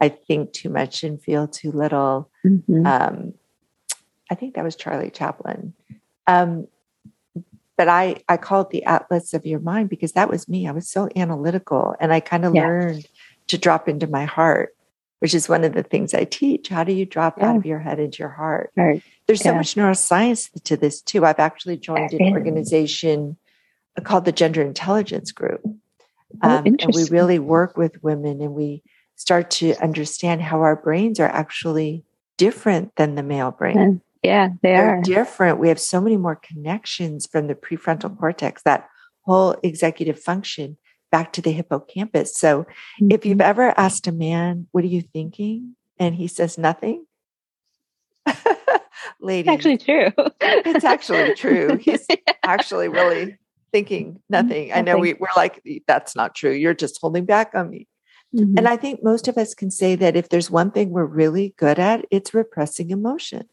[0.00, 2.30] I think too much and feel too little.
[2.44, 2.86] Mm-hmm.
[2.86, 3.34] Um,
[4.30, 5.72] I think that was Charlie Chaplin.
[6.26, 6.66] Um,
[7.76, 10.66] but I I call it the atlas of your mind because that was me.
[10.66, 12.62] I was so analytical, and I kind of yeah.
[12.62, 13.06] learned
[13.48, 14.74] to drop into my heart,
[15.20, 16.68] which is one of the things I teach.
[16.68, 17.50] How do you drop yeah.
[17.50, 18.72] out of your head into your heart?
[18.76, 19.02] Right.
[19.26, 19.56] There's so yeah.
[19.56, 21.24] much neuroscience to this too.
[21.24, 23.36] I've actually joined an organization
[24.04, 25.60] called the Gender Intelligence Group.
[26.42, 28.82] Oh, um, and we really work with women and we
[29.16, 32.04] start to understand how our brains are actually
[32.36, 34.02] different than the male brain.
[34.22, 35.58] Yeah, they They're are different.
[35.58, 38.88] We have so many more connections from the prefrontal cortex, that
[39.22, 40.76] whole executive function,
[41.10, 42.36] back to the hippocampus.
[42.36, 43.12] So mm-hmm.
[43.12, 45.76] if you've ever asked a man, What are you thinking?
[45.98, 47.06] and he says nothing,
[49.20, 49.48] lady.
[49.48, 50.12] It's Actually, true.
[50.40, 51.76] it's actually true.
[51.80, 52.16] He's yeah.
[52.42, 53.38] actually really
[53.72, 54.72] thinking nothing.
[54.72, 56.52] I know we, we're like, that's not true.
[56.52, 57.88] You're just holding back on me.
[58.34, 58.58] Mm-hmm.
[58.58, 61.54] And I think most of us can say that if there's one thing we're really
[61.56, 63.48] good at, it's repressing emotion.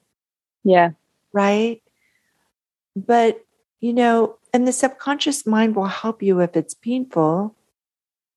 [0.64, 0.92] Yeah.
[1.32, 1.82] Right.
[2.96, 3.46] But,
[3.80, 7.56] you know, and the subconscious mind will help you if it's painful,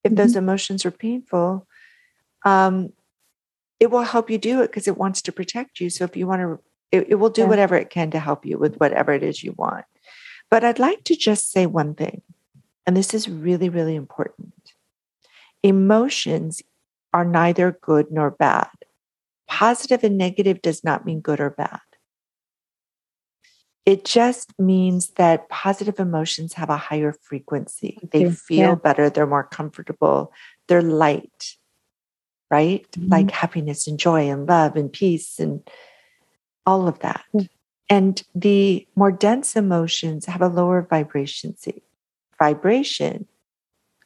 [0.02, 0.16] if mm-hmm.
[0.16, 1.66] those emotions are painful.
[2.44, 2.92] Um,
[3.80, 5.90] it will help you do it because it wants to protect you.
[5.90, 6.60] So if you want to,
[6.92, 7.48] it, it will do yeah.
[7.48, 9.84] whatever it can to help you with whatever it is you want.
[10.50, 12.22] But I'd like to just say one thing,
[12.86, 14.52] and this is really, really important.
[15.62, 16.62] Emotions
[17.12, 18.68] are neither good nor bad.
[19.48, 21.80] Positive and negative does not mean good or bad.
[23.84, 27.98] It just means that positive emotions have a higher frequency.
[28.10, 28.74] They feel yeah.
[28.74, 30.32] better, they're more comfortable,
[30.66, 31.54] they're light,
[32.50, 32.84] right?
[32.92, 33.08] Mm-hmm.
[33.08, 35.62] Like happiness and joy and love and peace and
[36.66, 37.24] all of that.
[37.88, 41.54] And the more dense emotions have a lower vibration
[42.38, 43.26] vibration.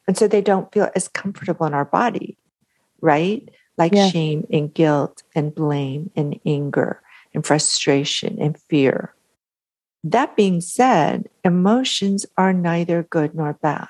[0.07, 2.37] And so they don't feel as comfortable in our body,
[3.01, 3.47] right?
[3.77, 4.09] Like yeah.
[4.09, 7.01] shame and guilt and blame and anger
[7.33, 9.13] and frustration and fear.
[10.03, 13.87] That being said, emotions are neither good nor bad.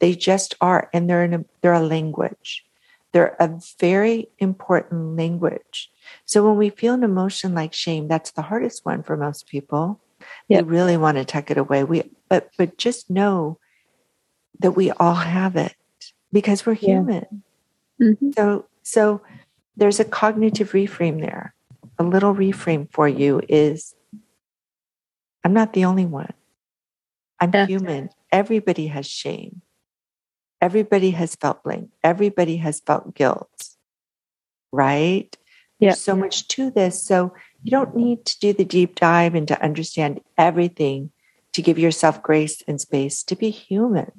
[0.00, 2.64] They just are, and they're, in a, they're a language.
[3.12, 5.91] They're a very important language
[6.24, 10.00] so when we feel an emotion like shame, that's the hardest one for most people.
[10.48, 10.64] Yep.
[10.64, 11.84] They really want to tuck it away.
[11.84, 13.58] We but but just know
[14.60, 15.74] that we all have it
[16.32, 17.42] because we're human.
[17.98, 18.06] Yeah.
[18.08, 18.30] Mm-hmm.
[18.32, 19.20] So so
[19.76, 21.54] there's a cognitive reframe there.
[21.98, 23.94] A little reframe for you is
[25.44, 26.32] I'm not the only one.
[27.40, 27.66] I'm yeah.
[27.66, 28.10] human.
[28.30, 29.62] Everybody has shame.
[30.60, 31.90] Everybody has felt blame.
[32.04, 33.70] Everybody has felt guilt.
[34.70, 35.36] Right?
[35.88, 37.02] There's so much to this.
[37.02, 41.10] So you don't need to do the deep dive and to understand everything
[41.52, 44.10] to give yourself grace and space to be human,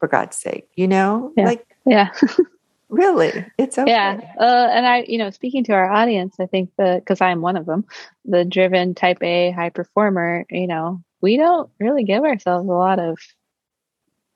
[0.00, 1.32] for God's sake, you know?
[1.36, 1.44] Yeah.
[1.44, 2.10] Like, yeah.
[2.88, 3.90] really, it's okay.
[3.90, 4.20] Yeah.
[4.38, 7.56] Uh, and I, you know, speaking to our audience, I think that because I'm one
[7.56, 7.84] of them,
[8.24, 12.98] the driven type A high performer, you know, we don't really give ourselves a lot
[12.98, 13.18] of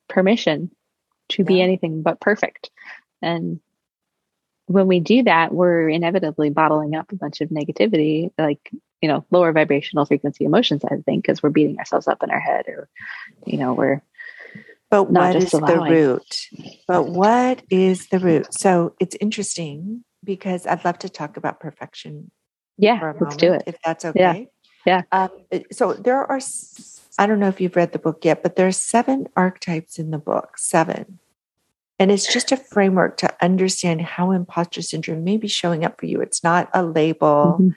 [0.08, 0.70] permission
[1.30, 1.46] to yeah.
[1.46, 2.70] be anything but perfect.
[3.20, 3.60] And
[4.68, 8.70] when we do that, we're inevitably bottling up a bunch of negativity, like,
[9.02, 12.40] you know, lower vibrational frequency emotions, I think, because we're beating ourselves up in our
[12.40, 12.88] head or,
[13.46, 14.02] you know, we're.
[14.90, 15.90] But what is allowing.
[15.90, 16.48] the root?
[16.86, 18.54] But what is the root?
[18.54, 22.30] So it's interesting because I'd love to talk about perfection.
[22.78, 23.62] Yeah, let's moment, do it.
[23.66, 24.48] If that's okay.
[24.86, 25.02] Yeah.
[25.12, 25.28] yeah.
[25.52, 26.40] Um, so there are
[27.18, 30.10] I don't know if you've read the book yet, but there are seven archetypes in
[30.10, 31.18] the book, seven.
[31.98, 36.06] And it's just a framework to understand how imposter syndrome may be showing up for
[36.06, 36.20] you.
[36.20, 37.70] It's not a label, mm-hmm.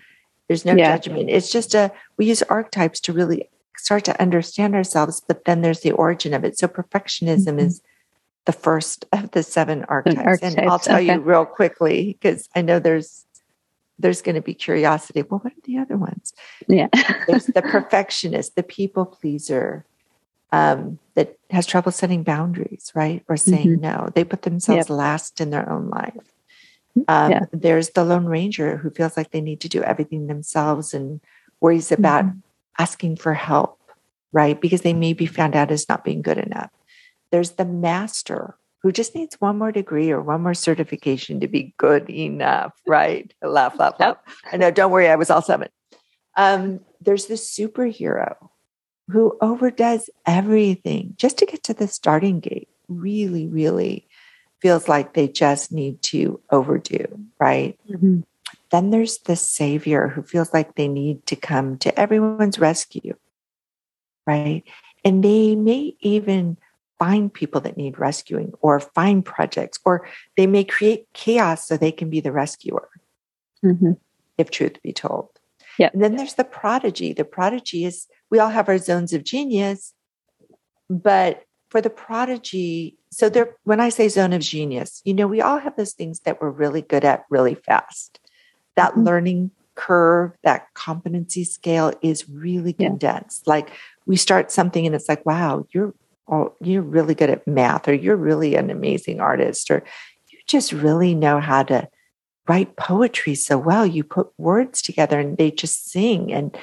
[0.47, 0.95] there's no yeah.
[0.95, 1.29] judgment.
[1.29, 5.81] It's just a, we use archetypes to really start to understand ourselves, but then there's
[5.81, 6.57] the origin of it.
[6.57, 7.59] So perfectionism mm-hmm.
[7.59, 7.81] is
[8.45, 10.25] the first of the seven archetypes.
[10.25, 11.13] archetypes and I'll tell okay.
[11.13, 13.25] you real quickly because I know there's
[13.99, 15.21] there's going to be curiosity.
[15.21, 16.33] Well, what are the other ones?
[16.67, 16.87] Yeah.
[17.27, 19.85] there's the perfectionist, the people pleaser,
[20.51, 23.23] um, that has trouble setting boundaries, right?
[23.27, 23.81] Or saying mm-hmm.
[23.81, 24.09] no.
[24.13, 24.97] They put themselves yep.
[24.97, 26.33] last in their own life.
[26.97, 27.01] Mm-hmm.
[27.07, 27.45] Um, yeah.
[27.53, 31.21] There's the lone ranger who feels like they need to do everything themselves and
[31.59, 32.39] worries about mm-hmm.
[32.79, 33.79] asking for help,
[34.31, 34.59] right?
[34.59, 36.71] Because they may be found out as not being good enough.
[37.31, 41.73] There's the master who just needs one more degree or one more certification to be
[41.77, 43.31] good enough, right?
[43.41, 44.17] laugh, laugh, laugh.
[44.51, 45.69] I know, don't worry, I was all seven.
[46.35, 48.49] Um, there's the superhero
[49.11, 54.07] who overdoes everything just to get to the starting gate, really, really
[54.61, 57.05] feels like they just need to overdo,
[57.39, 57.79] right?
[57.89, 58.21] Mm-hmm.
[58.69, 63.15] Then there's the savior who feels like they need to come to everyone's rescue,
[64.25, 64.63] right?
[65.03, 66.57] And they may even
[66.99, 71.91] find people that need rescuing or find projects, or they may create chaos so they
[71.91, 72.87] can be the rescuer,
[73.65, 73.93] mm-hmm.
[74.37, 75.29] if truth be told.
[75.79, 75.89] Yeah.
[75.93, 77.11] And then there's the prodigy.
[77.11, 79.93] The prodigy is we all have our zones of genius,
[80.89, 85.41] but for the prodigy, so there when I say zone of genius, you know, we
[85.41, 88.19] all have those things that we're really good at really fast.
[88.75, 89.03] That mm-hmm.
[89.03, 93.47] learning curve, that competency scale is really condensed.
[93.47, 93.69] Like
[94.05, 95.93] we start something and it's like, wow, you're
[96.27, 99.83] oh, you're really good at math, or you're really an amazing artist, or
[100.29, 101.87] you just really know how to
[102.47, 103.85] write poetry so well.
[103.85, 106.33] You put words together and they just sing.
[106.33, 106.57] And,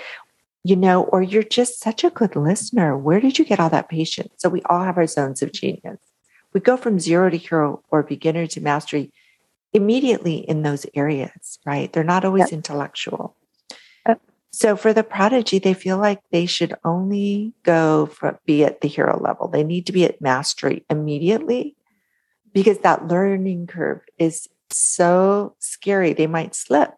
[0.64, 2.96] you know, or you're just such a good listener.
[2.96, 4.34] Where did you get all that patience?
[4.38, 5.98] So we all have our zones of genius.
[6.52, 9.12] We go from zero to hero or beginner to mastery
[9.72, 11.92] immediately in those areas, right?
[11.92, 12.52] They're not always yep.
[12.52, 13.36] intellectual.
[14.50, 18.88] So for the prodigy, they feel like they should only go for be at the
[18.88, 19.48] hero level.
[19.48, 21.76] They need to be at mastery immediately
[22.52, 26.12] because that learning curve is so scary.
[26.12, 26.90] They might slip.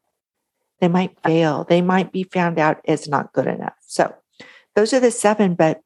[0.81, 1.64] They might fail.
[1.69, 3.75] They might be found out as not good enough.
[3.87, 4.14] So
[4.75, 5.83] those are the seven, but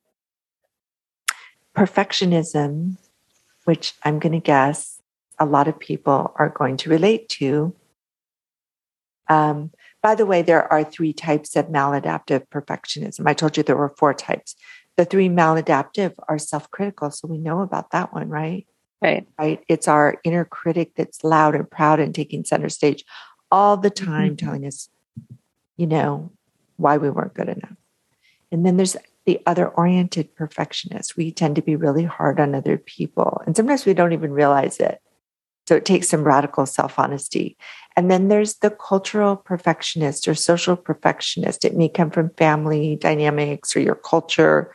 [1.77, 2.97] perfectionism,
[3.65, 5.01] which I'm going to guess
[5.39, 7.75] a lot of people are going to relate to.
[9.29, 13.27] Um, by the way, there are three types of maladaptive perfectionism.
[13.27, 14.55] I told you there were four types.
[14.97, 17.11] The three maladaptive are self critical.
[17.11, 18.67] So we know about that one, right?
[19.03, 19.27] Right.
[19.39, 19.63] Right.
[19.69, 23.05] It's our inner critic that's loud and proud and taking center stage
[23.51, 24.47] all the time, mm-hmm.
[24.47, 24.89] telling us,
[25.77, 26.31] you know,
[26.77, 27.77] why we weren't good enough.
[28.51, 31.17] And then there's the other oriented perfectionist.
[31.17, 33.43] We tend to be really hard on other people.
[33.47, 35.01] And sometimes we don't even realize it.
[35.67, 37.57] So it takes some radical self honesty.
[37.97, 41.65] And then there's the cultural perfectionist or social perfectionist.
[41.65, 44.75] It may come from family dynamics or your culture,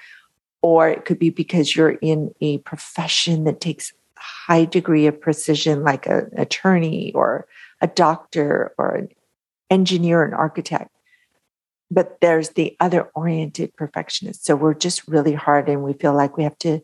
[0.62, 5.22] or it could be because you're in a profession that takes a high degree of
[5.22, 7.48] precision, like an attorney or
[7.82, 9.10] a doctor or an
[9.70, 10.92] engineer, an architect.
[11.92, 14.46] But there's the other oriented perfectionist.
[14.46, 16.82] So we're just really hard and we feel like we have to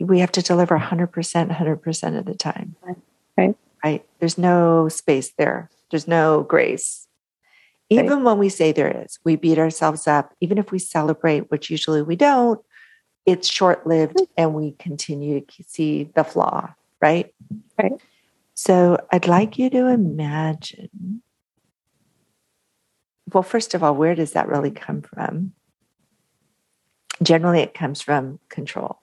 [0.00, 2.74] we have to deliver 100% 100% of the time.
[3.36, 3.54] Right.
[3.84, 4.06] Right.
[4.18, 5.70] There's no space there.
[5.90, 7.06] There's no grace.
[7.88, 8.22] Even right.
[8.22, 10.34] when we say there is we beat ourselves up.
[10.40, 12.60] Even if we celebrate which usually we don't
[13.26, 14.32] it's short-lived mm-hmm.
[14.36, 17.32] and we continue to see the flaw right?
[17.80, 17.92] Right
[18.60, 21.22] so i'd like you to imagine
[23.32, 25.52] well first of all where does that really come from
[27.22, 29.00] generally it comes from control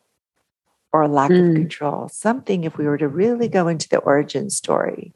[0.98, 1.50] or lack mm.
[1.50, 2.10] of control.
[2.10, 5.14] Something, if we were to really go into the origin story,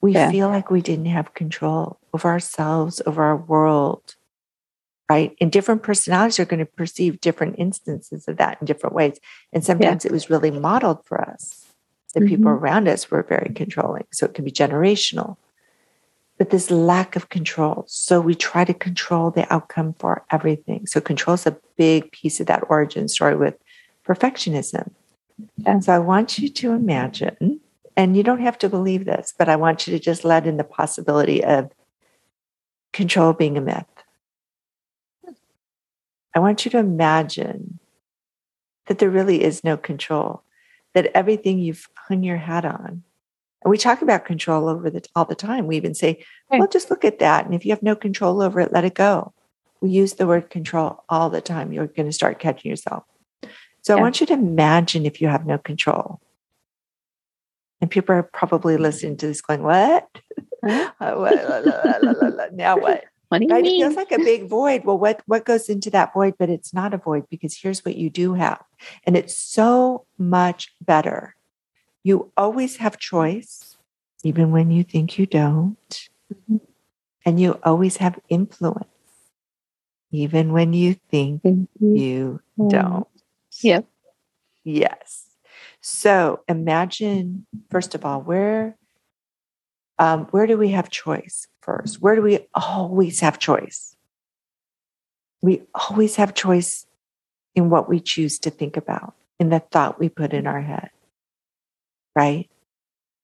[0.00, 0.30] we yeah.
[0.30, 4.14] feel like we didn't have control over ourselves, over our world,
[5.10, 5.34] right?
[5.40, 9.18] And different personalities are going to perceive different instances of that in different ways.
[9.52, 10.10] And sometimes yeah.
[10.10, 11.57] it was really modeled for us.
[12.18, 12.36] The mm-hmm.
[12.36, 14.06] people around us were very controlling.
[14.12, 15.36] So it can be generational.
[16.36, 17.84] But this lack of control.
[17.86, 20.86] So we try to control the outcome for everything.
[20.86, 23.54] So control is a big piece of that origin story with
[24.06, 24.90] perfectionism.
[25.64, 27.60] And so I want you to imagine,
[27.96, 30.56] and you don't have to believe this, but I want you to just let in
[30.56, 31.70] the possibility of
[32.92, 33.84] control being a myth.
[36.34, 37.78] I want you to imagine
[38.86, 40.42] that there really is no control,
[41.02, 43.02] that everything you've hung your hat on,
[43.62, 45.66] and we talk about control over the all the time.
[45.66, 47.44] We even say, well, just look at that.
[47.44, 49.32] And if you have no control over it, let it go.
[49.80, 53.04] we use the word control all the time, you're going to start catching yourself.
[53.82, 54.00] So yeah.
[54.00, 56.20] I want you to imagine if you have no control.
[57.80, 60.08] And people are probably listening to this going, What?
[62.52, 63.04] Now what?
[63.28, 63.62] What do you right?
[63.62, 63.82] mean?
[63.82, 64.84] It feels like a big void.
[64.84, 66.34] Well, what, what goes into that void?
[66.38, 68.62] But it's not a void because here's what you do have.
[69.04, 71.34] And it's so much better.
[72.02, 73.76] You always have choice,
[74.24, 76.08] even when you think you don't.
[76.32, 76.56] Mm-hmm.
[77.26, 78.86] And you always have influence,
[80.10, 81.96] even when you think mm-hmm.
[81.96, 83.06] you don't.
[83.60, 83.84] Yep.
[84.64, 85.26] Yes.
[85.82, 88.76] So imagine, first of all, where
[89.98, 92.00] um, where do we have choice first?
[92.00, 93.94] Where do we always have choice?
[95.42, 96.86] We always have choice
[97.54, 100.88] in what we choose to think about, in the thought we put in our head,
[102.16, 102.48] right?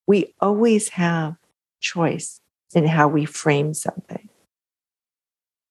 [0.06, 1.36] We always have
[1.80, 2.40] choice
[2.74, 4.28] in how we frame something.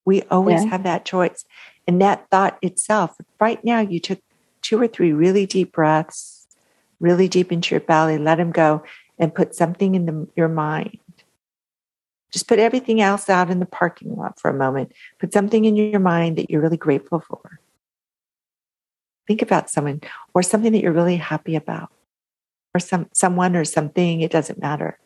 [0.05, 0.71] We always yeah.
[0.71, 1.45] have that choice.
[1.87, 4.19] And that thought itself, right now, you took
[4.63, 6.47] two or three really deep breaths,
[6.99, 8.83] really deep into your belly, let them go,
[9.19, 10.97] and put something in the, your mind
[12.33, 14.91] just put everything else out in the parking lot for a moment.
[15.19, 17.59] Put something in your mind that you're really grateful for.
[19.27, 20.01] Think about someone
[20.33, 21.91] or something that you're really happy about,
[22.73, 24.21] or some someone or something.
[24.21, 24.97] It doesn't matter.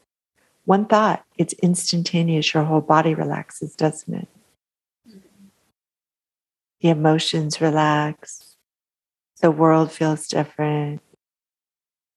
[0.63, 2.53] One thought, it's instantaneous.
[2.53, 4.27] Your whole body relaxes, doesn't it?
[6.81, 8.55] The emotions relax.
[9.41, 11.01] The world feels different.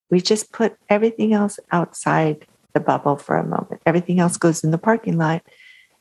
[0.09, 3.83] We just put everything else outside the bubble for a moment.
[3.87, 5.43] Everything else goes in the parking lot.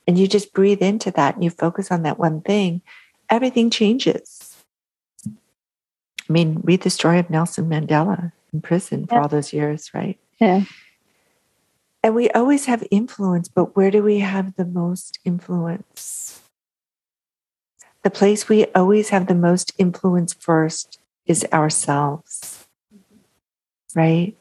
[0.08, 2.82] And you just breathe into that and you focus on that one thing,
[3.30, 4.58] everything changes.
[5.28, 10.20] I mean, read the story of Nelson Mandela in prison for all those years, right?
[10.40, 10.64] Yeah.
[12.04, 16.42] And we always have influence, but where do we have the most influence?
[18.04, 22.66] The place we always have the most influence first is ourselves,
[23.94, 24.36] right?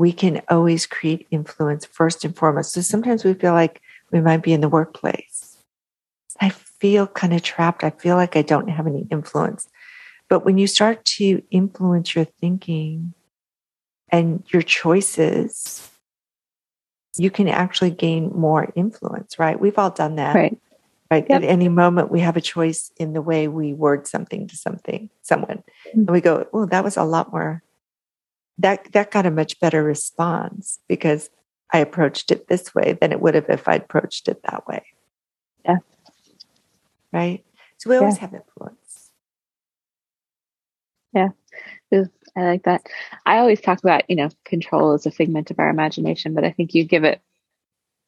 [0.00, 2.72] We can always create influence first and foremost.
[2.72, 5.58] So sometimes we feel like we might be in the workplace.
[6.40, 7.84] I feel kind of trapped.
[7.84, 9.68] I feel like I don't have any influence.
[10.30, 13.12] But when you start to influence your thinking
[14.08, 15.90] and your choices,
[17.18, 19.60] you can actually gain more influence, right?
[19.60, 20.34] We've all done that.
[20.34, 20.58] Right.
[21.10, 21.26] Right.
[21.28, 21.42] Yep.
[21.42, 25.10] At any moment, we have a choice in the way we word something to something,
[25.20, 25.62] someone.
[25.88, 25.98] Mm-hmm.
[25.98, 27.62] And we go, oh, that was a lot more
[28.62, 31.30] that that got a much better response because
[31.72, 34.84] I approached it this way than it would have if I'd approached it that way.
[35.64, 35.78] Yeah.
[37.12, 37.44] Right.
[37.78, 38.20] So we always yeah.
[38.22, 39.10] have influence.
[41.12, 41.28] Yeah.
[42.36, 42.82] I like that.
[43.26, 46.52] I always talk about, you know, control as a figment of our imagination, but I
[46.52, 47.20] think you give it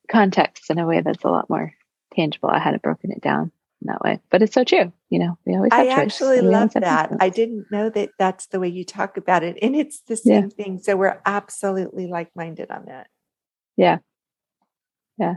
[0.09, 1.75] context in a way that's a lot more
[2.15, 2.51] tangible.
[2.51, 3.51] I hadn't broken it down
[3.87, 4.21] that way.
[4.31, 4.93] But it's so true.
[5.11, 5.73] You know, we always.
[5.73, 7.13] Have I actually love that.
[7.21, 10.45] I didn't know that that's the way you talk about it, and it's the same
[10.45, 10.65] yeah.
[10.65, 10.81] thing.
[10.83, 13.09] So we're absolutely like-minded on that.
[13.77, 13.99] Yeah,
[15.19, 15.37] yeah.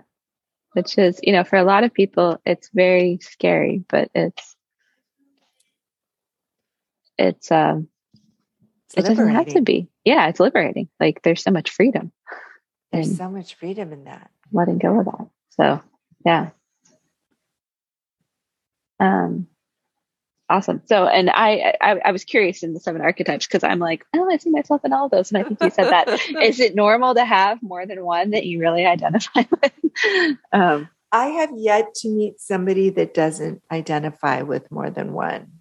[0.73, 4.55] Which is, you know, for a lot of people, it's very scary, but it's
[7.17, 7.87] it's um
[8.89, 9.89] it's it doesn't have to be.
[10.03, 10.89] Yeah, it's liberating.
[10.99, 12.11] Like there's so much freedom.
[12.91, 14.29] There's so much freedom in that.
[14.51, 15.27] Letting go of that.
[15.51, 15.81] So
[16.25, 16.49] yeah.
[18.99, 19.47] Um,
[20.49, 20.81] awesome.
[20.85, 24.29] So, and I, I, I was curious in the seven archetypes because I'm like, oh,
[24.29, 26.07] I see myself in all those, and I think you said that.
[26.41, 30.37] Is it normal to have more than one that you really identify with?
[30.51, 35.51] Um, I have yet to meet somebody that doesn't identify with more than one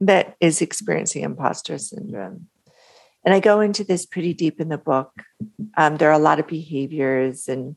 [0.00, 2.48] that is experiencing imposter syndrome.
[3.24, 5.12] And I go into this pretty deep in the book.
[5.76, 7.76] Um, there are a lot of behaviors and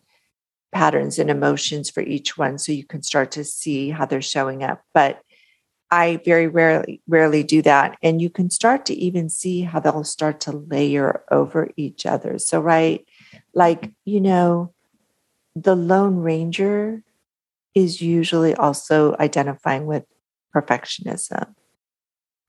[0.71, 4.63] patterns and emotions for each one so you can start to see how they're showing
[4.63, 5.21] up but
[5.91, 10.03] i very rarely rarely do that and you can start to even see how they'll
[10.03, 12.37] start to layer over each other.
[12.37, 13.05] So right
[13.53, 14.73] like you know
[15.55, 17.03] the lone ranger
[17.73, 20.03] is usually also identifying with
[20.53, 21.53] perfectionism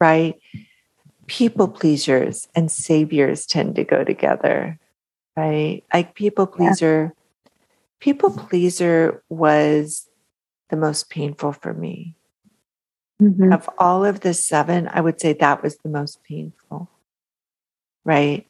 [0.00, 0.40] right?
[1.26, 4.78] People pleasers and saviors tend to go together
[5.36, 5.84] right?
[5.94, 7.17] Like people pleaser yeah
[8.00, 10.08] people pleaser was
[10.70, 12.14] the most painful for me.
[13.20, 13.52] Mm-hmm.
[13.52, 16.88] Of all of the seven, I would say that was the most painful.
[18.04, 18.46] Right.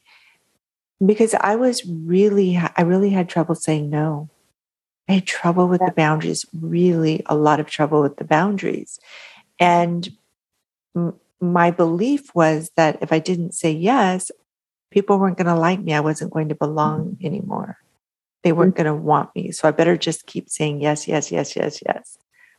[1.03, 4.29] Because I was really, I really had trouble saying no.
[5.07, 5.87] I had trouble with yeah.
[5.87, 8.99] the boundaries, really a lot of trouble with the boundaries.
[9.59, 10.09] And
[10.95, 14.29] m- my belief was that if I didn't say yes,
[14.91, 15.93] people weren't going to like me.
[15.93, 17.79] I wasn't going to belong anymore
[18.43, 18.83] they weren't mm-hmm.
[18.83, 19.51] going to want me.
[19.51, 22.17] So I better just keep saying yes, yes, yes, yes, yes.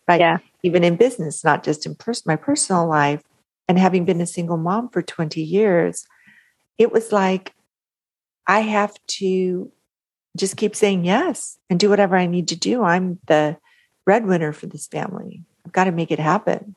[0.08, 0.20] Right.
[0.20, 0.38] Yeah.
[0.64, 3.22] even in business, not just in pers- my personal life.
[3.68, 6.04] And having been a single mom for 20 years,
[6.78, 7.54] it was like
[8.48, 9.70] I have to
[10.36, 12.82] just keep saying yes and do whatever I need to do.
[12.82, 13.56] I'm the
[14.04, 15.44] breadwinner for this family.
[15.64, 16.74] I've got to make it happen.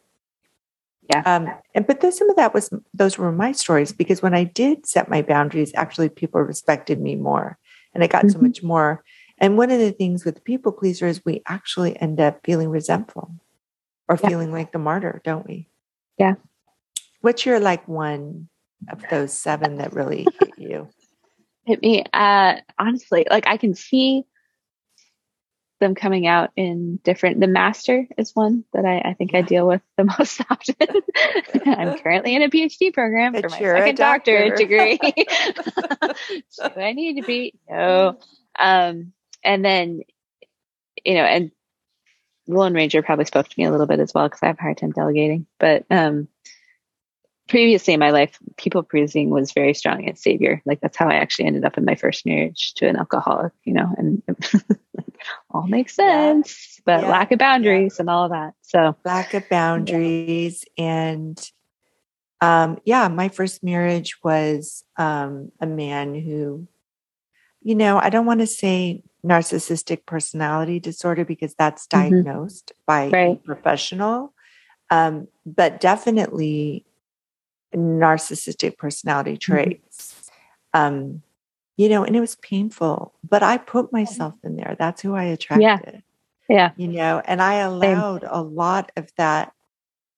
[1.09, 1.23] Yeah.
[1.25, 4.43] Um, and but those, some of that was those were my stories because when I
[4.43, 7.57] did set my boundaries, actually people respected me more,
[7.93, 8.33] and I got mm-hmm.
[8.33, 9.03] so much more.
[9.39, 13.35] And one of the things with people pleaser is we actually end up feeling resentful
[14.07, 14.29] or yeah.
[14.29, 15.67] feeling like the martyr, don't we?
[16.17, 16.35] Yeah.
[17.21, 18.49] What's your like one
[18.89, 20.89] of those seven that really hit you?
[21.65, 22.03] Hit me.
[22.11, 24.25] Uh, honestly, like I can see
[25.83, 29.67] them coming out in different the master is one that I, I think I deal
[29.67, 30.75] with the most often.
[31.65, 34.49] I'm currently in a PhD program for my second doctor.
[34.49, 34.97] doctorate degree.
[36.57, 37.53] Do I need to be?
[37.69, 38.17] No.
[38.57, 39.13] Um,
[39.43, 40.01] and then,
[41.03, 41.51] you know, and
[42.47, 44.61] Lone Ranger probably spoke to me a little bit as well because I have a
[44.61, 45.45] hard time delegating.
[45.59, 46.27] But um,
[47.49, 50.61] previously in my life, people pleasing was very strong as savior.
[50.65, 53.73] Like that's how I actually ended up in my first marriage to an alcoholic, you
[53.73, 54.23] know, and
[55.53, 56.81] all makes sense, yeah.
[56.85, 57.09] but yeah.
[57.09, 58.01] lack of boundaries yeah.
[58.01, 58.53] and all of that.
[58.61, 61.39] So lack of boundaries and
[62.41, 66.67] um, yeah, my first marriage was um, a man who,
[67.61, 72.09] you know, I don't want to say narcissistic personality disorder because that's mm-hmm.
[72.15, 73.11] diagnosed mm-hmm.
[73.11, 73.37] by right.
[73.37, 74.33] a professional,
[74.89, 76.85] um, but definitely
[77.73, 79.53] narcissistic personality mm-hmm.
[79.53, 80.29] traits.
[80.75, 81.17] Mm-hmm
[81.75, 84.75] you know, and it was painful, but I put myself in there.
[84.77, 86.03] That's who I attracted.
[86.47, 86.49] Yeah.
[86.49, 86.71] Yeah.
[86.77, 88.29] You know, and I allowed Same.
[88.31, 89.53] a lot of that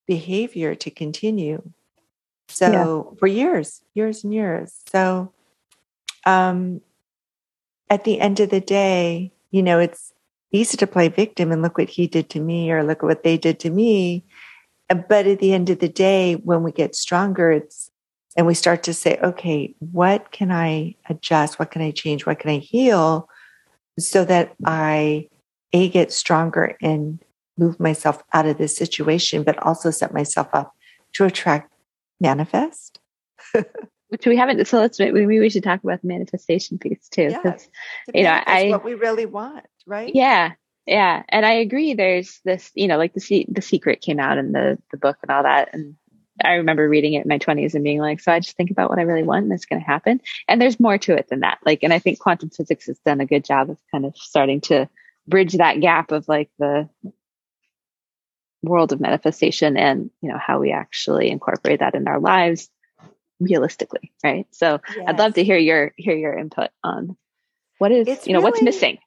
[0.08, 1.62] behavior to continue.
[2.47, 2.72] So
[3.12, 3.18] yeah.
[3.20, 4.74] for years, years and years.
[4.88, 5.32] So
[6.26, 6.82] um
[7.89, 10.12] at the end of the day, you know, it's
[10.51, 13.24] easy to play victim and look what he did to me or look at what
[13.24, 14.26] they did to me.
[14.89, 17.91] But at the end of the day, when we get stronger, it's
[18.36, 21.57] and we start to say, okay, what can I adjust?
[21.57, 22.25] What can I change?
[22.25, 23.29] What can I heal
[23.97, 25.29] so that I,
[25.71, 27.19] A, get stronger and
[27.57, 30.73] move myself out of this situation, but also set myself up
[31.13, 31.73] to attract
[32.19, 32.99] manifest?
[34.09, 34.65] Which we haven't.
[34.67, 37.29] So let's maybe we should talk about the manifestation piece too.
[37.31, 37.57] Yeah,
[38.13, 40.11] you know, I what we really want, right?
[40.13, 40.51] Yeah,
[40.86, 41.95] yeah, and I agree.
[41.95, 45.31] There's this, you know, like the the secret came out in the the book and
[45.31, 45.95] all that, and
[46.43, 48.89] I remember reading it in my 20s and being like, so I just think about
[48.89, 50.19] what I really want and it's going to happen.
[50.47, 51.59] And there's more to it than that.
[51.65, 54.61] Like, and I think quantum physics has done a good job of kind of starting
[54.61, 54.89] to
[55.27, 56.89] bridge that gap of like the
[58.61, 62.69] world of manifestation and, you know, how we actually incorporate that in our lives
[63.39, 64.11] realistically.
[64.23, 64.47] Right.
[64.51, 65.05] So yes.
[65.07, 67.15] I'd love to hear your, hear your input on
[67.77, 68.97] what is, it's you know, really, what's missing.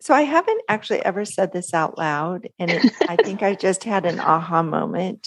[0.00, 2.48] So I haven't actually ever said this out loud.
[2.58, 5.26] And it, I think I just had an aha moment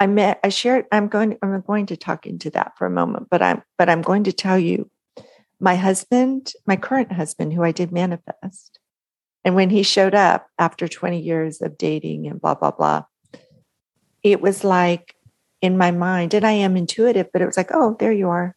[0.00, 3.28] I met, I shared, I'm going, I'm going to talk into that for a moment,
[3.30, 4.90] but I'm, but I'm going to tell you
[5.60, 8.78] my husband, my current husband, who I did manifest.
[9.44, 13.04] And when he showed up after 20 years of dating and blah, blah, blah,
[14.22, 15.14] it was like
[15.60, 18.56] in my mind, and I am intuitive, but it was like, oh, there you are.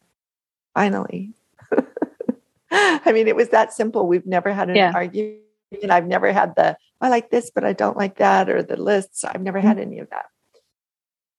[0.73, 1.33] Finally.
[2.71, 4.07] I mean, it was that simple.
[4.07, 4.93] We've never had an yeah.
[4.95, 5.41] argument.
[5.89, 9.25] I've never had the, I like this, but I don't like that, or the lists.
[9.25, 9.67] I've never mm-hmm.
[9.67, 10.25] had any of that.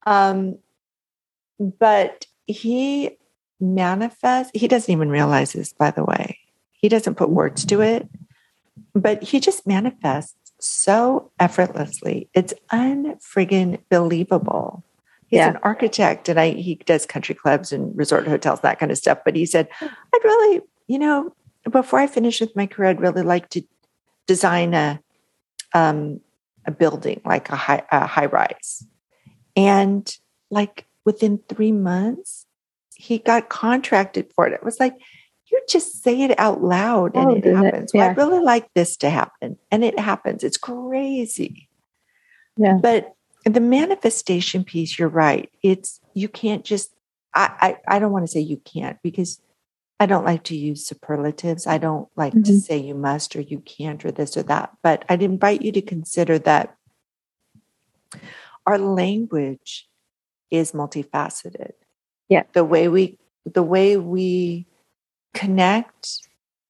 [0.06, 0.58] Um,
[1.58, 3.16] but he
[3.60, 6.38] manifests, he doesn't even realize this, by the way.
[6.72, 8.08] He doesn't put words to it,
[8.94, 12.28] but he just manifests so effortlessly.
[12.34, 14.84] It's unfriggin' believable.
[15.28, 15.50] He's yeah.
[15.50, 19.18] an architect and I he does country clubs and resort hotels, that kind of stuff.
[19.24, 21.34] But he said, I'd really, you know,
[21.70, 23.62] before I finish with my career, I'd really like to
[24.26, 25.00] design a
[25.72, 26.20] um,
[26.66, 28.86] a building like a high a high rise.
[29.56, 30.16] And
[30.50, 32.46] like within three months,
[32.94, 34.52] he got contracted for it.
[34.52, 34.94] It was like,
[35.50, 37.92] you just say it out loud and oh, it happens.
[37.92, 37.98] It?
[37.98, 38.12] Yeah.
[38.14, 39.58] Well, I really like this to happen.
[39.70, 40.42] And it happens.
[40.42, 41.68] It's crazy.
[42.56, 42.78] Yeah.
[42.80, 45.50] But the manifestation piece, you're right.
[45.62, 46.94] It's you can't just
[47.34, 49.40] I, I, I don't want to say you can't because
[50.00, 51.66] I don't like to use superlatives.
[51.66, 52.42] I don't like mm-hmm.
[52.42, 54.72] to say you must or you can't or this or that.
[54.82, 56.76] But I'd invite you to consider that
[58.66, 59.88] our language
[60.50, 61.72] is multifaceted.
[62.28, 62.44] Yeah.
[62.52, 64.66] The way we the way we
[65.34, 66.28] connect,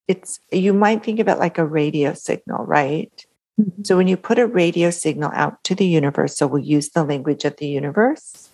[0.08, 3.26] it's you might think of it like a radio signal, right?
[3.60, 3.84] Mm-hmm.
[3.84, 7.04] So when you put a radio signal out to the universe, so we'll use the
[7.04, 8.50] language of the universe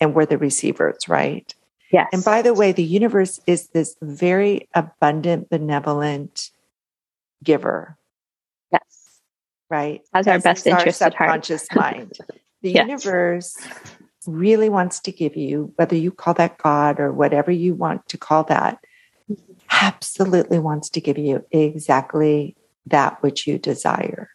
[0.00, 1.54] and we're the receivers, right?
[1.92, 2.08] Yes.
[2.12, 6.50] And by the way, the universe is this very abundant, benevolent
[7.44, 7.96] giver.
[8.72, 9.20] Yes.
[9.70, 10.02] right?
[10.12, 12.12] Has our best interest our subconscious mind.
[12.62, 12.86] The yes.
[12.86, 13.56] universe
[14.26, 18.18] really wants to give you, whether you call that God or whatever you want to
[18.18, 18.78] call that,
[19.70, 24.30] absolutely wants to give you exactly that which you desire,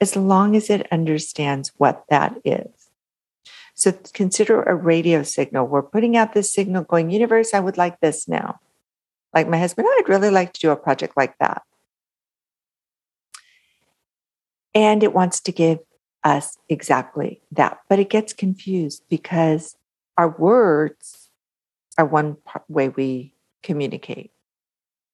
[0.00, 2.90] as long as it understands what that is.
[3.74, 5.66] So consider a radio signal.
[5.66, 8.58] We're putting out this signal going, universe, I would like this now.
[9.32, 11.62] Like my husband, I'd really like to do a project like that.
[14.74, 15.78] And it wants to give
[16.24, 17.78] us exactly that.
[17.88, 19.76] But it gets confused because
[20.16, 21.30] our words
[21.96, 22.36] are one
[22.68, 24.30] way we communicate,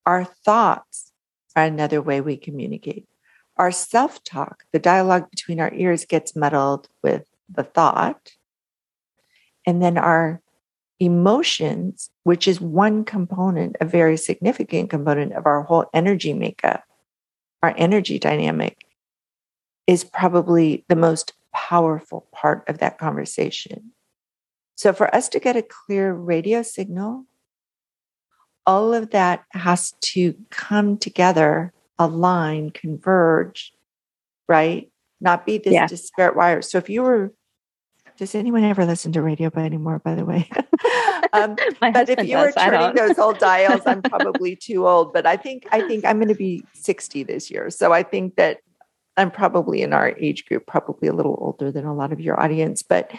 [0.06, 1.12] our thoughts
[1.56, 3.06] are another way we communicate.
[3.56, 8.32] Our self talk, the dialogue between our ears, gets muddled with the thought.
[9.66, 10.42] And then our
[11.00, 16.84] emotions, which is one component, a very significant component of our whole energy makeup,
[17.62, 18.84] our energy dynamic,
[19.86, 23.92] is probably the most powerful part of that conversation.
[24.76, 27.26] So, for us to get a clear radio signal,
[28.66, 33.72] all of that has to come together, align, converge,
[34.48, 34.90] right?
[35.20, 35.86] Not be this yeah.
[35.86, 36.60] disparate wire.
[36.60, 37.32] So, if you were,
[38.16, 40.48] does anyone ever listen to radio by anymore, by the way?
[41.32, 45.12] um, but if you does, were turning those old dials, I'm probably too old.
[45.12, 47.70] But I think I think I'm going to be 60 this year.
[47.70, 48.58] So I think that
[49.16, 52.40] I'm probably in our age group, probably a little older than a lot of your
[52.40, 52.82] audience.
[52.82, 53.12] But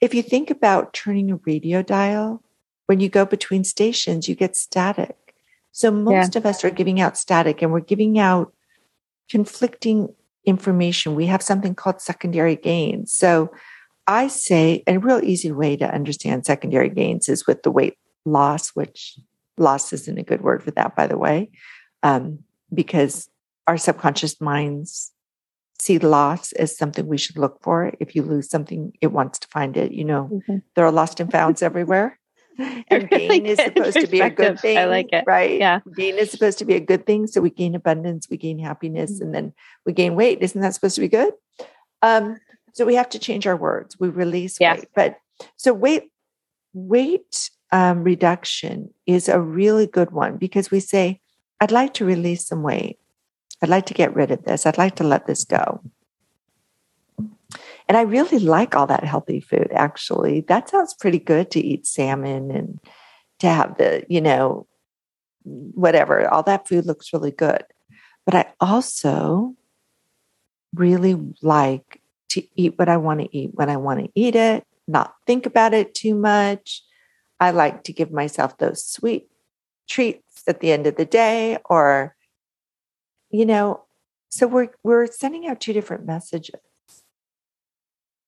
[0.00, 2.42] if you think about turning a radio dial,
[2.86, 5.16] when you go between stations, you get static.
[5.72, 6.38] So most yeah.
[6.38, 8.52] of us are giving out static and we're giving out
[9.28, 10.12] conflicting
[10.44, 11.14] information.
[11.14, 13.12] We have something called secondary gains.
[13.12, 13.50] So
[14.06, 18.70] I say a real easy way to understand secondary gains is with the weight loss,
[18.70, 19.18] which
[19.56, 21.50] loss isn't a good word for that, by the way,
[22.02, 22.40] um,
[22.74, 23.30] because
[23.66, 25.12] our subconscious minds
[25.80, 27.92] see loss as something we should look for.
[28.00, 29.92] If you lose something, it wants to find it.
[29.92, 30.58] You know, mm-hmm.
[30.74, 32.18] there are lost and founds everywhere.
[32.88, 34.76] And gain is supposed to be a good thing.
[34.76, 35.24] I like it.
[35.26, 35.58] Right?
[35.58, 35.80] Yeah.
[35.96, 37.26] Gain is supposed to be a good thing.
[37.26, 39.22] So we gain abundance, we gain happiness, mm-hmm.
[39.22, 39.52] and then
[39.86, 40.42] we gain weight.
[40.42, 41.32] Isn't that supposed to be good?
[42.02, 42.36] Um,
[42.74, 43.98] so we have to change our words.
[43.98, 44.74] We release yeah.
[44.74, 44.88] weight.
[44.94, 45.18] But
[45.56, 46.10] so weight,
[46.74, 51.20] weight um, reduction is a really good one because we say,
[51.60, 52.98] I'd like to release some weight.
[53.62, 54.66] I'd like to get rid of this.
[54.66, 55.80] I'd like to let this go.
[57.88, 60.42] And I really like all that healthy food, actually.
[60.42, 62.80] That sounds pretty good to eat salmon and
[63.40, 64.66] to have the, you know,
[65.42, 66.28] whatever.
[66.28, 67.64] All that food looks really good.
[68.24, 69.56] But I also
[70.74, 72.00] really like
[72.30, 75.46] to eat what I want to eat when I want to eat it, not think
[75.46, 76.84] about it too much.
[77.40, 79.28] I like to give myself those sweet
[79.88, 82.14] treats at the end of the day or
[83.30, 83.84] you know,
[84.28, 86.60] so we're we're sending out two different messages.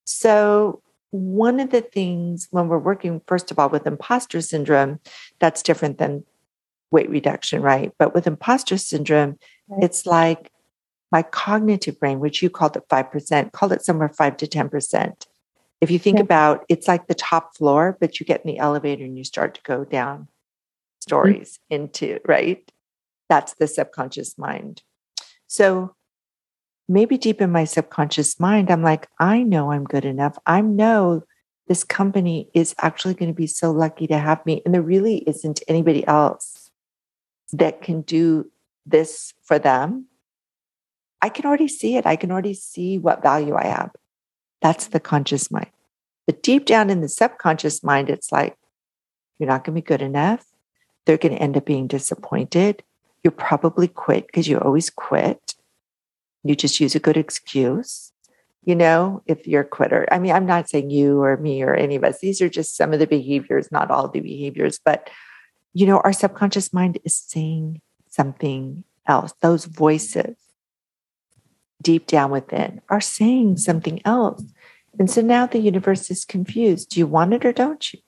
[0.04, 4.98] So one of the things when we're working first of all with imposter syndrome,
[5.38, 6.24] that's different than
[6.90, 7.92] weight reduction, right?
[7.98, 9.38] But with imposter syndrome,
[9.68, 9.84] right.
[9.84, 10.50] it's like
[11.10, 15.26] my cognitive brain, which you called it 5%, call it somewhere 5 to 10%.
[15.80, 16.24] If you think yeah.
[16.24, 19.54] about it's like the top floor, but you get in the elevator and you start
[19.54, 20.26] to go down mm-hmm.
[21.00, 21.82] stories mm-hmm.
[21.82, 22.70] into, right?
[23.28, 24.82] That's the subconscious mind.
[25.52, 25.94] So
[26.88, 30.38] maybe deep in my subconscious mind, I'm like, I know I'm good enough.
[30.46, 31.24] I know
[31.68, 34.62] this company is actually going to be so lucky to have me.
[34.64, 36.70] And there really isn't anybody else
[37.52, 38.50] that can do
[38.86, 40.06] this for them.
[41.20, 42.06] I can already see it.
[42.06, 43.90] I can already see what value I have.
[44.62, 45.70] That's the conscious mind.
[46.26, 48.56] But deep down in the subconscious mind, it's like,
[49.38, 50.46] you're not going to be good enough.
[51.04, 52.82] They're going to end up being disappointed
[53.24, 55.54] you probably quit because you always quit.
[56.44, 58.12] You just use a good excuse,
[58.64, 60.08] you know, if you're a quitter.
[60.10, 62.76] I mean, I'm not saying you or me or any of us, these are just
[62.76, 65.08] some of the behaviors, not all the behaviors, but,
[65.72, 69.32] you know, our subconscious mind is saying something else.
[69.40, 70.36] Those voices
[71.80, 74.44] deep down within are saying something else.
[74.98, 76.90] And so now the universe is confused.
[76.90, 78.00] Do you want it or don't you?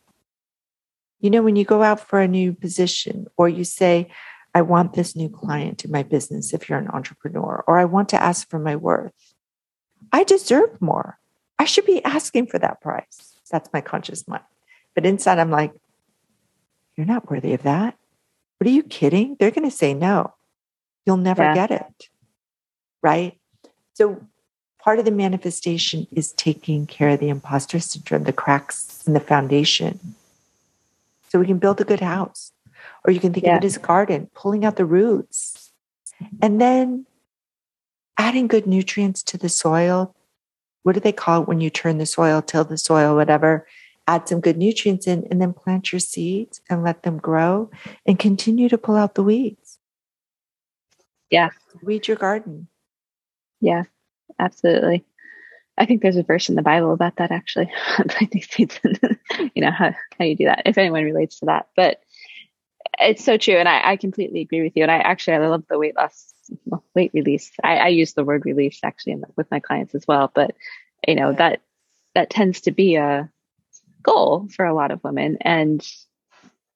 [1.20, 4.10] You know, when you go out for a new position or you say,
[4.54, 8.08] I want this new client in my business if you're an entrepreneur, or I want
[8.10, 9.34] to ask for my worth.
[10.12, 11.18] I deserve more.
[11.58, 13.34] I should be asking for that price.
[13.50, 14.44] That's my conscious mind.
[14.94, 15.72] But inside, I'm like,
[16.96, 17.96] you're not worthy of that.
[18.58, 19.36] What are you kidding?
[19.38, 20.34] They're going to say no.
[21.04, 21.54] You'll never yeah.
[21.54, 22.08] get it.
[23.02, 23.38] Right.
[23.94, 24.24] So,
[24.78, 29.20] part of the manifestation is taking care of the imposter syndrome, the cracks in the
[29.20, 30.14] foundation,
[31.28, 32.52] so we can build a good house.
[33.04, 33.56] Or you can think yeah.
[33.56, 35.72] of it as a garden, pulling out the roots.
[36.40, 37.06] And then
[38.16, 40.14] adding good nutrients to the soil.
[40.82, 43.66] What do they call it when you turn the soil, till the soil, whatever?
[44.06, 47.70] Add some good nutrients in and then plant your seeds and let them grow
[48.06, 49.78] and continue to pull out the weeds.
[51.30, 51.50] Yeah.
[51.82, 52.68] Weed your garden.
[53.60, 53.84] Yeah,
[54.38, 55.04] absolutely.
[55.76, 57.70] I think there's a verse in the Bible about that actually.
[58.08, 58.78] planting seeds,
[59.54, 60.62] you know how how you do that.
[60.66, 62.03] If anyone relates to that, but
[62.98, 64.82] it's so true, and I, I completely agree with you.
[64.82, 66.32] And I actually I love the weight loss,
[66.94, 67.50] weight release.
[67.62, 70.30] I, I use the word release actually with my clients as well.
[70.34, 70.54] But
[71.06, 71.62] you know that
[72.14, 73.30] that tends to be a
[74.02, 75.86] goal for a lot of women, and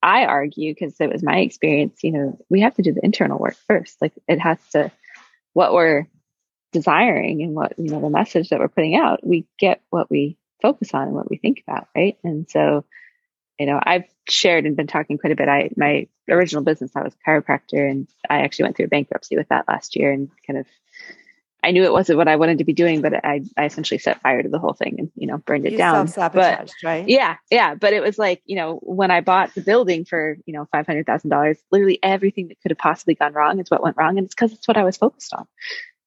[0.02, 2.02] I argue because it was my experience.
[2.02, 3.96] You know, we have to do the internal work first.
[4.00, 4.90] Like it has to
[5.52, 6.06] what we're
[6.72, 10.36] desiring and what you know the message that we're putting out we get what we
[10.60, 12.84] focus on and what we think about right and so
[13.58, 15.48] you know i've shared and been talking quite a bit.
[15.48, 19.48] I my original business i was a chiropractor and i actually went through bankruptcy with
[19.48, 20.66] that last year and kind of
[21.64, 24.20] i knew it wasn't what i wanted to be doing but i, I essentially set
[24.20, 26.08] fire to the whole thing and you know burned it you down.
[26.08, 27.08] self-sabotaged right?
[27.08, 27.74] yeah yeah.
[27.74, 31.56] But it was like you know when i bought the building for you know $500000
[31.70, 34.52] literally everything that could have possibly gone wrong is what went wrong and it's because
[34.52, 35.46] it's what i was focused on.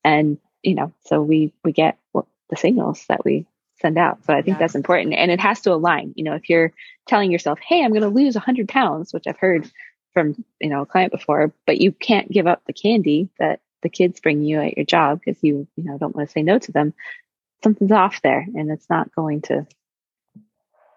[0.04, 3.46] And you know, so we we get what, the signals that we
[3.82, 4.24] send out.
[4.26, 4.60] So I think yeah.
[4.60, 6.14] that's important, and it has to align.
[6.16, 6.72] You know, if you're
[7.08, 9.70] telling yourself, "Hey, I'm going to lose 100 pounds," which I've heard
[10.14, 13.90] from you know a client before, but you can't give up the candy that the
[13.90, 16.60] kids bring you at your job because you you know don't want to say no
[16.60, 16.94] to them.
[17.64, 19.68] Something's off there, and it's not going to,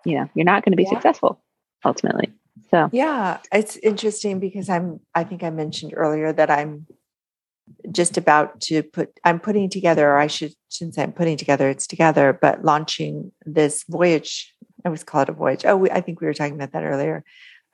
[0.04, 0.90] you know, you're not going to be yeah.
[0.90, 1.40] successful
[1.84, 2.32] ultimately.
[2.70, 5.00] So yeah, it's interesting because I'm.
[5.14, 6.86] I think I mentioned earlier that I'm
[7.90, 11.68] just about to put i'm putting together or i should shouldn't say i'm putting together
[11.68, 14.54] it's together but launching this voyage
[14.84, 15.64] i always call it a voyage.
[15.64, 17.24] Oh we, i think we were talking about that earlier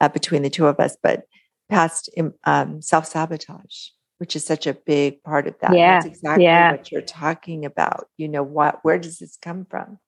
[0.00, 1.24] uh, between the two of us but
[1.68, 2.10] past
[2.44, 5.74] um, self-sabotage which is such a big part of that.
[5.74, 6.72] Yeah that's exactly yeah.
[6.72, 8.08] what you're talking about.
[8.18, 9.98] You know what where does this come from?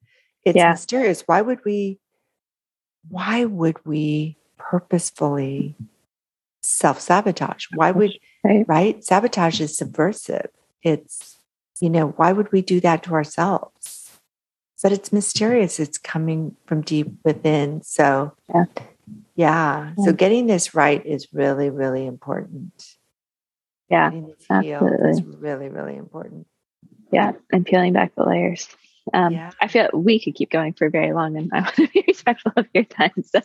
[0.45, 0.73] It's yeah.
[0.73, 1.23] mysterious.
[1.23, 1.99] Why would we
[3.09, 5.77] why would we purposefully
[6.63, 8.13] self-sabotage why would
[8.45, 8.65] right.
[8.69, 9.05] right?
[9.05, 10.49] Sabotage is subversive.
[10.83, 11.39] It's,
[11.81, 14.19] you know, why would we do that to ourselves?
[14.83, 15.79] But it's mysterious.
[15.79, 17.83] It's coming from deep within.
[17.83, 18.65] So, yeah.
[19.37, 19.93] yeah.
[20.05, 22.97] So, getting this right is really, really important.
[23.89, 24.11] Yeah.
[24.51, 25.11] Absolutely.
[25.11, 26.49] is really, really important.
[27.13, 27.33] Yeah.
[27.53, 28.69] And peeling back the layers.
[29.13, 29.51] Um, yeah.
[29.61, 32.53] I feel we could keep going for very long, and I want to be respectful
[32.57, 33.13] of your time.
[33.25, 33.41] So,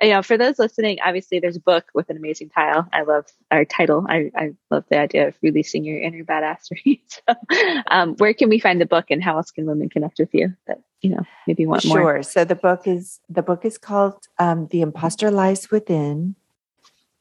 [0.00, 2.86] you know, for those listening, obviously there's a book with an amazing title.
[2.92, 4.06] I love our title.
[4.08, 7.00] I, I love the idea of releasing your inner badassery.
[7.06, 7.34] so,
[7.90, 10.54] um, where can we find the book, and how else can women connect with you?
[10.66, 12.00] That you know, maybe want sure.
[12.00, 12.14] more.
[12.14, 12.22] Sure.
[12.22, 16.36] So the book is the book is called um, "The Imposter Lies Within,"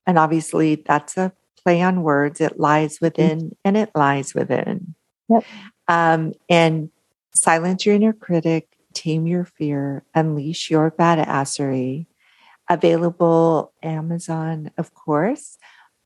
[0.05, 2.41] and obviously that's a play on words.
[2.41, 3.53] It lies within, mm-hmm.
[3.65, 4.95] and it lies within.
[5.29, 5.45] Yep.
[5.87, 6.89] Um, and
[7.33, 12.07] Silence your inner critic, tame your fear, unleash your badassery.
[12.69, 15.57] Available Amazon, of course,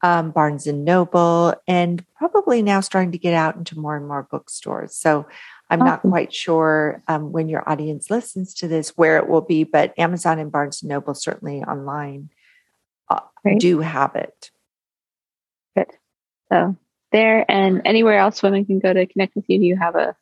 [0.01, 4.23] um, Barnes and Noble, and probably now starting to get out into more and more
[4.23, 4.95] bookstores.
[4.95, 5.28] So
[5.69, 5.88] I'm awesome.
[5.88, 9.97] not quite sure um, when your audience listens to this where it will be, but
[9.97, 12.30] Amazon and Barnes and Noble certainly online
[13.09, 13.19] uh,
[13.57, 14.51] do have it.
[15.76, 15.91] Good.
[16.51, 16.76] So
[17.11, 19.59] there and anywhere else women can go to connect with you.
[19.59, 20.15] Do you have a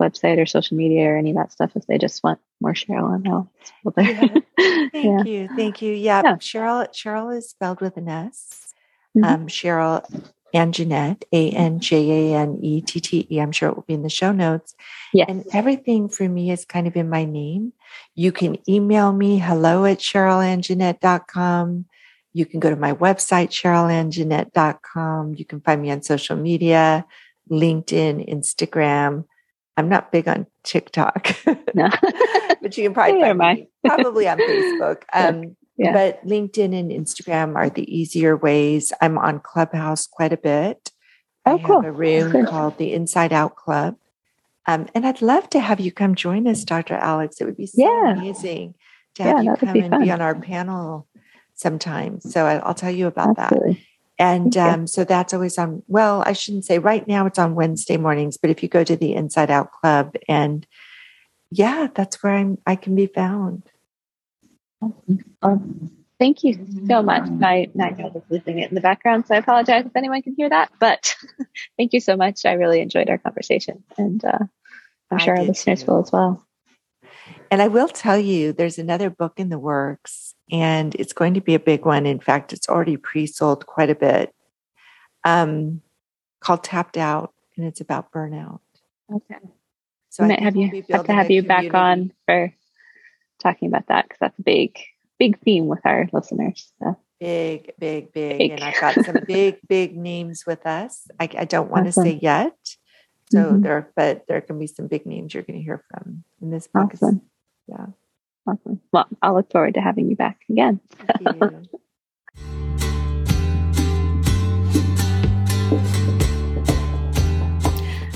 [0.00, 3.14] website or social media or any of that stuff if they just want more Sheryl
[3.14, 3.50] and Al.
[3.96, 4.38] Yeah.
[4.92, 5.22] Thank yeah.
[5.24, 5.48] you.
[5.56, 5.92] Thank you.
[5.92, 8.72] Yeah, yeah, Sheryl Sheryl is spelled with an S.
[9.16, 9.24] Mm-hmm.
[9.24, 10.22] Um, Sheryl
[10.54, 13.40] Anjanette, A N J A N E T T E.
[13.40, 14.74] I'm sure it will be in the show notes.
[15.12, 15.26] Yeah.
[15.28, 17.72] And everything for me is kind of in my name.
[18.14, 21.86] You can email me hello at sherylanjanette.com.
[22.34, 25.34] You can go to my website, sherylanjanette.com.
[25.34, 27.04] You can find me on social media,
[27.50, 29.24] LinkedIn, Instagram.
[29.76, 31.34] I'm not big on TikTok,
[31.74, 31.88] no.
[32.62, 35.02] but you can probably find me probably on Facebook.
[35.12, 35.92] Um, yeah.
[35.92, 38.92] But LinkedIn and Instagram are the easier ways.
[39.00, 40.92] I'm on Clubhouse quite a bit.
[41.46, 41.80] Oh, I cool.
[41.80, 43.96] have a room called the Inside Out Club.
[44.66, 46.94] Um, and I'd love to have you come join us, Dr.
[46.94, 47.40] Alex.
[47.40, 48.12] It would be so yeah.
[48.12, 48.74] amazing
[49.14, 50.02] to have yeah, you come be and fun.
[50.02, 51.08] be on our panel
[51.54, 52.20] sometime.
[52.20, 53.72] So I, will tell you about Absolutely.
[53.72, 53.80] that.
[54.22, 57.96] And um, so that's always on, well, I shouldn't say right now it's on Wednesday
[57.96, 60.64] mornings, but if you go to the Inside Out Club and
[61.50, 63.64] yeah, that's where I'm, I can be found.
[66.20, 67.28] thank you so much.
[67.30, 70.48] My night was losing it in the background, so I apologize if anyone can hear
[70.48, 70.70] that.
[70.78, 71.16] But
[71.76, 72.46] thank you so much.
[72.46, 74.38] I really enjoyed our conversation, and uh,
[75.10, 75.90] I'm sure our listeners too.
[75.90, 76.46] will as well.
[77.50, 81.40] And I will tell you, there's another book in the works and it's going to
[81.40, 82.04] be a big one.
[82.04, 84.34] In fact, it's already pre sold quite a bit,
[85.24, 85.80] um,
[86.40, 87.32] called Tapped Out.
[87.56, 88.60] and it's about burnout.
[89.12, 89.38] Okay.
[90.10, 92.52] So I have you have to have you back on for
[93.42, 94.78] talking about that because that's a big,
[95.18, 96.70] big theme with our listeners.
[96.78, 96.98] So.
[97.18, 101.06] Big, big, big, big, and I've got some big, big names with us.
[101.20, 102.04] I, I don't want awesome.
[102.04, 102.56] to say yet.
[103.30, 103.62] So mm-hmm.
[103.62, 106.66] there, but there can be some big names you're going to hear from in this
[106.66, 106.90] book.
[106.94, 107.22] Awesome.
[107.68, 107.86] Yeah.
[108.46, 108.80] Awesome.
[108.92, 110.80] Well, I'll look forward to having you back again.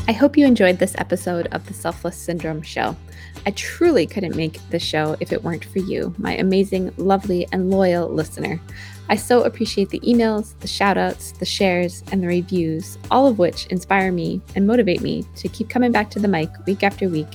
[0.08, 2.94] I hope you enjoyed this episode of the Selfless Syndrome Show.
[3.44, 7.70] I truly couldn't make this show if it weren't for you, my amazing, lovely, and
[7.70, 8.60] loyal listener.
[9.08, 13.66] I so appreciate the emails, the shoutouts, the shares, and the reviews, all of which
[13.66, 17.28] inspire me and motivate me to keep coming back to the mic week after week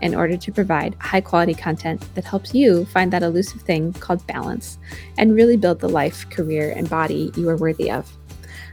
[0.00, 4.26] in order to provide high quality content that helps you find that elusive thing called
[4.26, 4.78] balance
[5.18, 8.10] and really build the life, career, and body you are worthy of.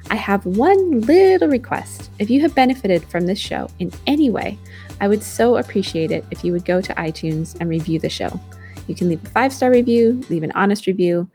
[0.10, 2.10] I have one little request.
[2.20, 4.58] If you have benefited from this show in any way,
[5.00, 8.40] I would so appreciate it if you would go to iTunes and review the show.
[8.88, 11.30] You can leave a five star review, leave an honest review.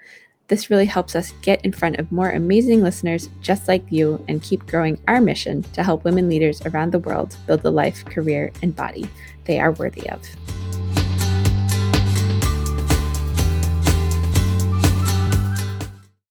[0.48, 4.42] This really helps us get in front of more amazing listeners just like you and
[4.42, 8.50] keep growing our mission to help women leaders around the world build the life, career,
[8.62, 9.08] and body
[9.48, 10.22] they are worthy of.